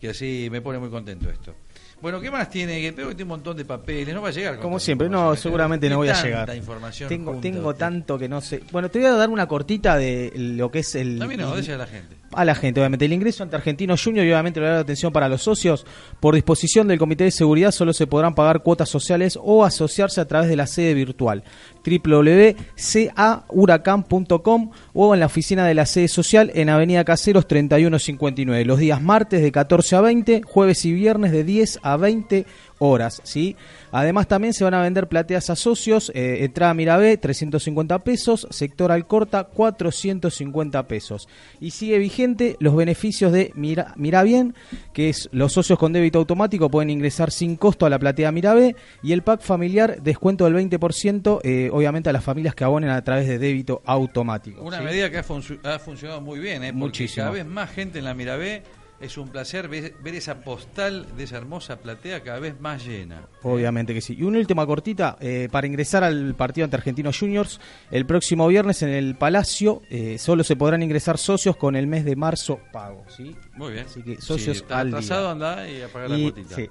[0.00, 1.54] Que así me pone muy contento esto.
[2.00, 2.80] Bueno, ¿qué más tiene?
[2.80, 4.58] Que tiene un montón de papeles, no va a llegar.
[4.58, 6.54] Como siempre, no, seguramente no voy a llegar.
[6.56, 8.62] Información tengo tengo tanto que no sé.
[8.72, 11.18] Bueno, te voy a dar una cortita de lo que es el.
[11.18, 13.04] También no, a la gente a la gente, obviamente.
[13.04, 15.84] El ingreso ante Argentinos Junior y obviamente la atención para los socios.
[16.20, 20.28] Por disposición del Comité de Seguridad solo se podrán pagar cuotas sociales o asociarse a
[20.28, 21.44] través de la sede virtual
[21.84, 28.64] www.cahuracan.com o en la oficina de la sede social en Avenida Caseros 3159.
[28.64, 32.46] Los días martes de 14 a 20, jueves y viernes de 10 a 20
[32.80, 33.56] horas, ¿sí?
[33.92, 38.90] Además también se van a vender plateas a socios, eh, entrada Mirabé 350 pesos, sector
[38.90, 41.28] Alcorta 450 pesos.
[41.60, 44.54] Y sigue vigente los beneficios de Mira, Mirabien,
[44.92, 48.74] que es los socios con débito automático pueden ingresar sin costo a la platea Mirabé
[49.02, 53.04] y el pack familiar descuento del 20%, eh, obviamente a las familias que abonen a
[53.04, 54.62] través de débito automático.
[54.62, 56.72] Una medida que ha, funcionado muy bien, ¿eh?
[56.72, 57.24] Muchísimo.
[57.24, 58.62] cada vez más gente en la Mirabé
[59.00, 63.22] es un placer ver, esa postal de esa hermosa platea cada vez más llena.
[63.42, 64.14] Obviamente que sí.
[64.18, 68.82] Y una última cortita, eh, para ingresar al partido ante Argentinos Juniors, el próximo viernes
[68.82, 73.04] en el Palacio eh, solo se podrán ingresar socios con el mes de marzo pago.
[73.08, 73.34] ¿sí?
[73.54, 73.86] Muy bien.
[73.86, 76.54] Así que socios sí, al atrasado anda y apagar la cuotita.
[76.54, 76.68] Sí.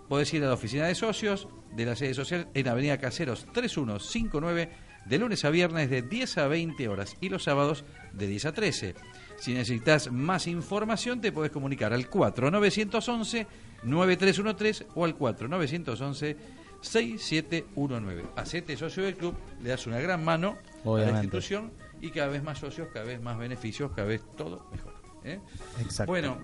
[0.08, 4.92] podés ir a la oficina de socios de la sede social en Avenida Caseros 3159
[5.06, 8.52] de lunes a viernes de 10 a 20 horas y los sábados de 10 a
[8.52, 8.94] 13.
[9.36, 13.46] Si necesitas más información, te puedes comunicar al 4911
[13.82, 16.36] 9313 o al 4911
[16.80, 18.24] 6719.
[18.36, 22.42] Hacete socio del club, le das una gran mano a la institución y cada vez
[22.42, 24.94] más socios, cada vez más beneficios, cada vez todo mejor.
[25.24, 25.40] ¿eh?
[25.80, 26.10] Exacto.
[26.10, 26.38] Bueno,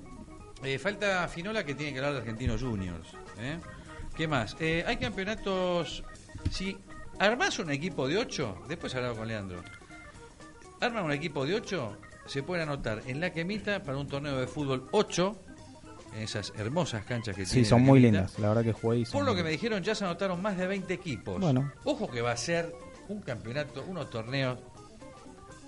[0.62, 3.08] eh, falta Finola que tiene que hablar de Argentinos Juniors.
[3.38, 3.58] ¿eh?
[4.16, 4.56] ¿Qué más?
[4.60, 6.04] Eh, hay campeonatos.
[6.50, 6.76] Si
[7.18, 9.62] armas un equipo de 8, después hablaba con Leandro.
[10.80, 14.46] Arma un equipo de 8, se puede anotar en la quemita para un torneo de
[14.46, 15.47] fútbol 8 en
[16.16, 19.04] esas hermosas canchas que sí, son muy lindas, la verdad que jugué.
[19.10, 21.40] Por lo que me dijeron, ya se anotaron más de 20 equipos.
[21.40, 21.72] Bueno.
[21.84, 22.72] Ojo que va a ser
[23.08, 24.58] un campeonato, unos torneos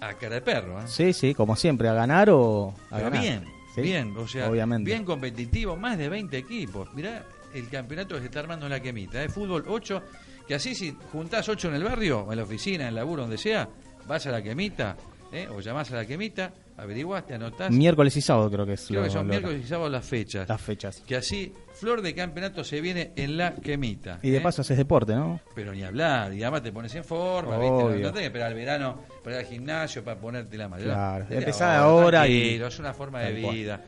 [0.00, 0.80] a cara de perro.
[0.80, 0.84] ¿eh?
[0.86, 3.20] Sí, sí, como siempre, a ganar o a ganar.
[3.20, 3.44] Bien,
[3.76, 6.92] bien, o sea, bien competitivo, más de 20 equipos.
[6.94, 7.24] Mirá
[7.54, 9.28] el campeonato que se está armando en la quemita, ¿eh?
[9.28, 10.02] fútbol 8,
[10.46, 13.38] que así si juntás 8 en el barrio, en la oficina, en el laburo, donde
[13.38, 13.68] sea,
[14.06, 14.96] vas a la quemita,
[15.32, 15.48] ¿eh?
[15.48, 17.70] o llamás a la quemita, averiguaste, anotás.
[17.70, 18.86] Miércoles y sábado creo que es.
[18.86, 20.48] Creo que son miércoles y sábado las fechas.
[20.48, 21.02] Las fechas.
[21.06, 24.18] Que así, flor de campeonato se viene en la quemita.
[24.22, 24.40] Y de ¿eh?
[24.40, 25.40] paso haces deporte, ¿no?
[25.54, 28.00] Pero ni hablar, y además te pones en forma, ¿viste?
[28.00, 30.94] No tenés que esperar al verano para ir al gimnasio, para ponerte la madera.
[30.94, 32.54] Claro, empezar ahora, y...
[32.54, 33.82] Es una forma de vida.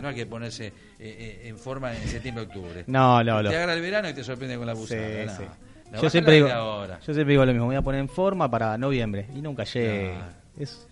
[0.00, 2.84] No hay que ponerse eh, eh, en forma en septiembre-octubre.
[2.86, 3.50] No, no, no.
[3.50, 5.36] Te agarra el verano y te sorprende con la busada.
[5.36, 5.44] Sí,
[6.00, 8.76] yo, siempre digo, yo siempre digo lo mismo, me voy a poner en forma para
[8.78, 10.14] noviembre y nunca llegue.
[10.58, 10.86] Es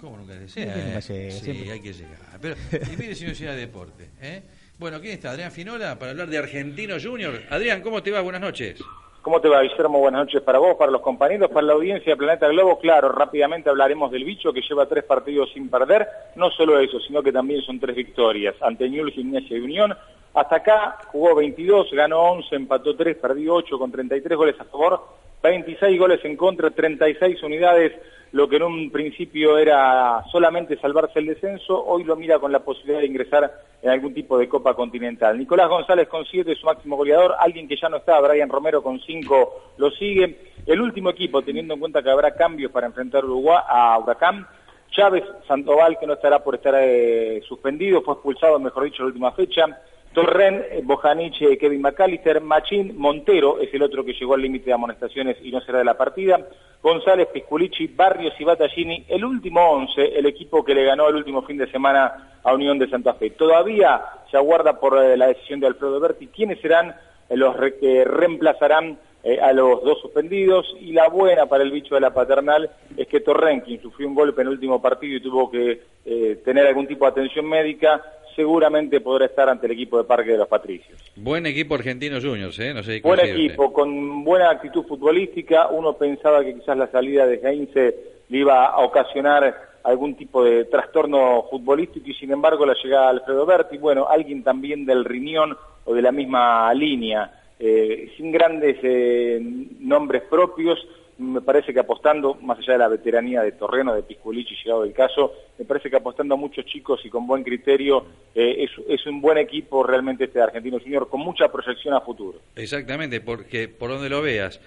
[0.00, 1.00] ¿Cómo nunca desea?
[1.02, 2.18] Sí, hay que llegar.
[2.40, 2.54] Pero,
[2.92, 4.10] y mire si no llega deporte.
[4.22, 4.42] ¿eh?
[4.78, 5.32] Bueno, ¿quién está?
[5.32, 7.42] Adrián Finola para hablar de Argentino Junior.
[7.50, 8.22] Adrián, ¿cómo te va?
[8.22, 8.82] Buenas noches.
[9.20, 9.98] ¿Cómo te va, Guillermo?
[9.98, 12.78] Buenas noches para vos, para los compañeros, para la audiencia de Planeta Globo.
[12.78, 16.08] Claro, rápidamente hablaremos del bicho que lleva tres partidos sin perder.
[16.36, 18.54] No solo eso, sino que también son tres victorias.
[18.62, 19.94] Ante Newell, Gimnasia y Unión.
[20.32, 25.04] Hasta acá jugó 22, ganó 11, empató 3, perdió 8 con 33 goles a favor,
[25.42, 27.92] 26 goles en contra, 36 unidades
[28.32, 32.60] lo que en un principio era solamente salvarse el descenso, hoy lo mira con la
[32.60, 33.52] posibilidad de ingresar
[33.82, 35.36] en algún tipo de Copa Continental.
[35.36, 39.00] Nicolás González con siete, su máximo goleador, alguien que ya no está, Brian Romero con
[39.00, 40.52] cinco, lo sigue.
[40.66, 44.46] El último equipo, teniendo en cuenta que habrá cambios para enfrentar Uruguay a Huracán,
[44.90, 49.32] Chávez Santoval, que no estará por estar eh, suspendido, fue expulsado, mejor dicho, la última
[49.32, 49.66] fecha.
[50.12, 54.66] Torren, eh, Bojanic, eh, Kevin McAllister, Machín, Montero es el otro que llegó al límite
[54.66, 56.48] de amonestaciones y no será de la partida,
[56.82, 61.42] González, Pisculici, Barrios y Battaglini, el último 11, el equipo que le ganó el último
[61.42, 63.30] fin de semana a Unión de Santa Fe.
[63.30, 66.94] Todavía se aguarda por la decisión de Alfredo Berti quiénes serán
[67.28, 72.00] los que reemplazarán eh, a los dos suspendidos y la buena para el bicho de
[72.00, 75.50] la paternal es que Torren, quien sufrió un golpe en el último partido y tuvo
[75.50, 78.00] que eh, tener algún tipo de atención médica,
[78.34, 80.98] seguramente podrá estar ante el equipo de Parque de los Patricios.
[81.16, 82.72] Buen equipo argentino juniors, ¿eh?
[82.72, 85.68] No sé Buen equipo, con buena actitud futbolística.
[85.68, 87.94] Uno pensaba que quizás la salida de Heinze
[88.30, 93.18] le iba a ocasionar algún tipo de trastorno futbolístico y sin embargo la llegada de
[93.18, 98.78] Alfredo Berti, bueno, alguien también del riñón o de la misma línea eh, sin grandes
[98.82, 99.38] eh,
[99.80, 100.78] nombres propios,
[101.18, 104.94] me parece que apostando, más allá de la veteranía de Torreno, de Pisculici, llegado el
[104.94, 109.06] caso, me parece que apostando a muchos chicos y con buen criterio, eh, es, es,
[109.06, 112.38] un buen equipo realmente este Argentino Junior, con mucha proyección a futuro.
[112.56, 114.60] Exactamente, porque por donde lo veas,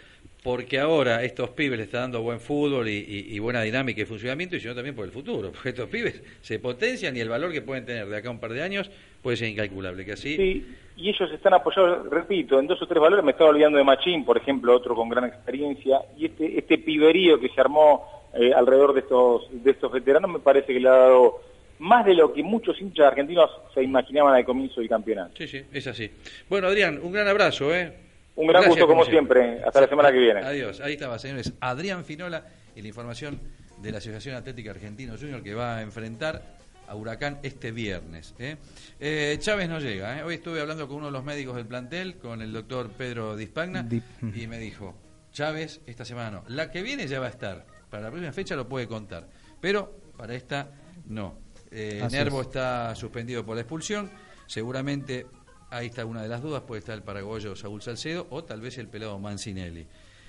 [0.43, 4.59] porque ahora estos pibes le están dando buen fútbol y, buena dinámica y funcionamiento, y
[4.59, 7.85] sino también por el futuro, porque estos pibes se potencian y el valor que pueden
[7.85, 8.91] tener de acá a un par de años
[9.21, 10.35] puede ser incalculable, que así...
[10.35, 13.85] Sí, y ellos están apoyados, repito, en dos o tres valores, me estaba olvidando de
[13.85, 18.51] Machín, por ejemplo, otro con gran experiencia, y este, este piberío que se armó eh,
[18.53, 21.41] alrededor de estos, de estos veteranos me parece que le ha dado
[21.79, 25.31] más de lo que muchos hinchas argentinos se imaginaban al comienzo del campeonato.
[25.37, 26.09] Sí, sí, es así.
[26.49, 27.93] Bueno, Adrián, un gran abrazo, ¿eh?
[28.35, 29.61] Un gran gusto como siempre.
[29.63, 30.41] Hasta la semana que viene.
[30.41, 30.81] Adiós.
[30.81, 31.53] Ahí estaba, señores.
[31.59, 33.39] Adrián Finola y la información
[33.81, 36.57] de la Asociación Atlética Argentino Junior que va a enfrentar
[36.87, 38.33] a Huracán este viernes.
[38.39, 38.57] ¿eh?
[38.99, 40.19] Eh, Chávez no llega.
[40.19, 40.23] ¿eh?
[40.23, 43.87] Hoy estuve hablando con uno de los médicos del plantel, con el doctor Pedro Dispagna,
[44.21, 44.95] y me dijo,
[45.31, 46.43] Chávez esta semana no.
[46.47, 47.65] La que viene ya va a estar.
[47.89, 49.27] Para la próxima fecha lo puede contar.
[49.61, 50.71] Pero para esta
[51.07, 51.37] no.
[51.71, 54.09] Nervo está suspendido por la expulsión.
[54.45, 55.25] Seguramente
[55.73, 58.77] ahí está una de las dudas, puede estar el paraguayo Saúl Salcedo o tal vez
[58.77, 59.87] el pelado Mancinelli.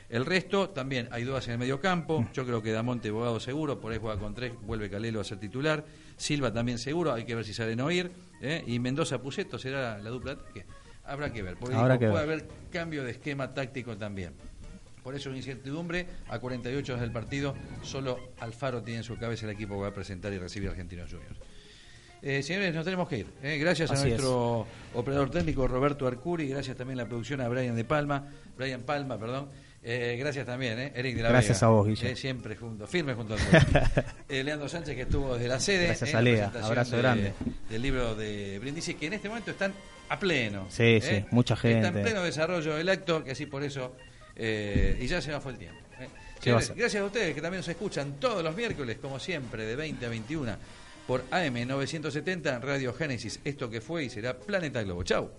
[0.09, 2.27] El resto también hay dudas en el medio campo.
[2.35, 5.39] Yo creo que Damonte Bogado seguro, por ahí juega con tres, vuelve Calelo a ser
[5.39, 5.85] titular.
[6.17, 8.11] Silva también seguro, hay que ver si salen a oír.
[8.41, 8.63] ¿eh?
[8.67, 10.67] Y Mendoza Puseto será la dupla que
[11.05, 11.57] habrá que ver.
[11.57, 14.35] Porque puede haber cambio de esquema táctico también.
[15.03, 19.53] Por eso incertidumbre, a 48 horas del partido, solo Alfaro tiene en su cabeza el
[19.53, 21.39] equipo que va a presentar y recibir a Argentinos Juniors.
[22.27, 23.27] Eh, señores, nos tenemos que ir.
[23.43, 23.59] Eh.
[23.59, 27.85] Gracias a nuestro operador técnico Roberto Arcuri, gracias también a la producción a Brian de
[27.85, 29.51] Palma, Brian Palma, perdón.
[29.83, 32.17] Eh, gracias también, eh, Eric de la Gracias a vos, Guille.
[32.17, 33.37] siempre junto, firme junto a
[34.27, 34.43] todos.
[34.43, 35.85] Leandro Sánchez, que estuvo desde la sede.
[35.89, 37.35] Gracias a Lea, abrazo grande.
[37.69, 39.75] Del libro de Brindisi, que en este momento están
[40.09, 40.65] a pleno.
[40.71, 41.87] Sí, sí, mucha gente.
[41.87, 43.95] Está en pleno desarrollo el acto, que así por eso.
[44.35, 45.79] y ya se nos fue el tiempo.
[46.43, 50.09] gracias a ustedes que también nos escuchan todos los miércoles, como siempre, de 20 a
[50.09, 50.57] 21
[51.07, 53.41] por AM 970 Radio Génesis.
[53.45, 55.03] Esto que fue y será Planeta Globo.
[55.03, 55.31] Chau.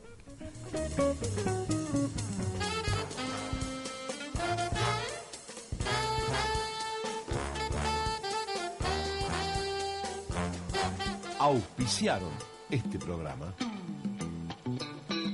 [11.39, 12.31] Auspiciaron
[12.71, 13.53] este programa.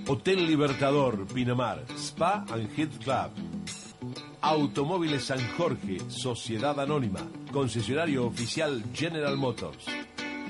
[0.08, 3.32] Hotel Libertador Pinamar, Spa and Health Club.
[4.42, 7.22] Automóviles San Jorge, Sociedad Anónima,
[7.54, 9.86] concesionario oficial General Motors.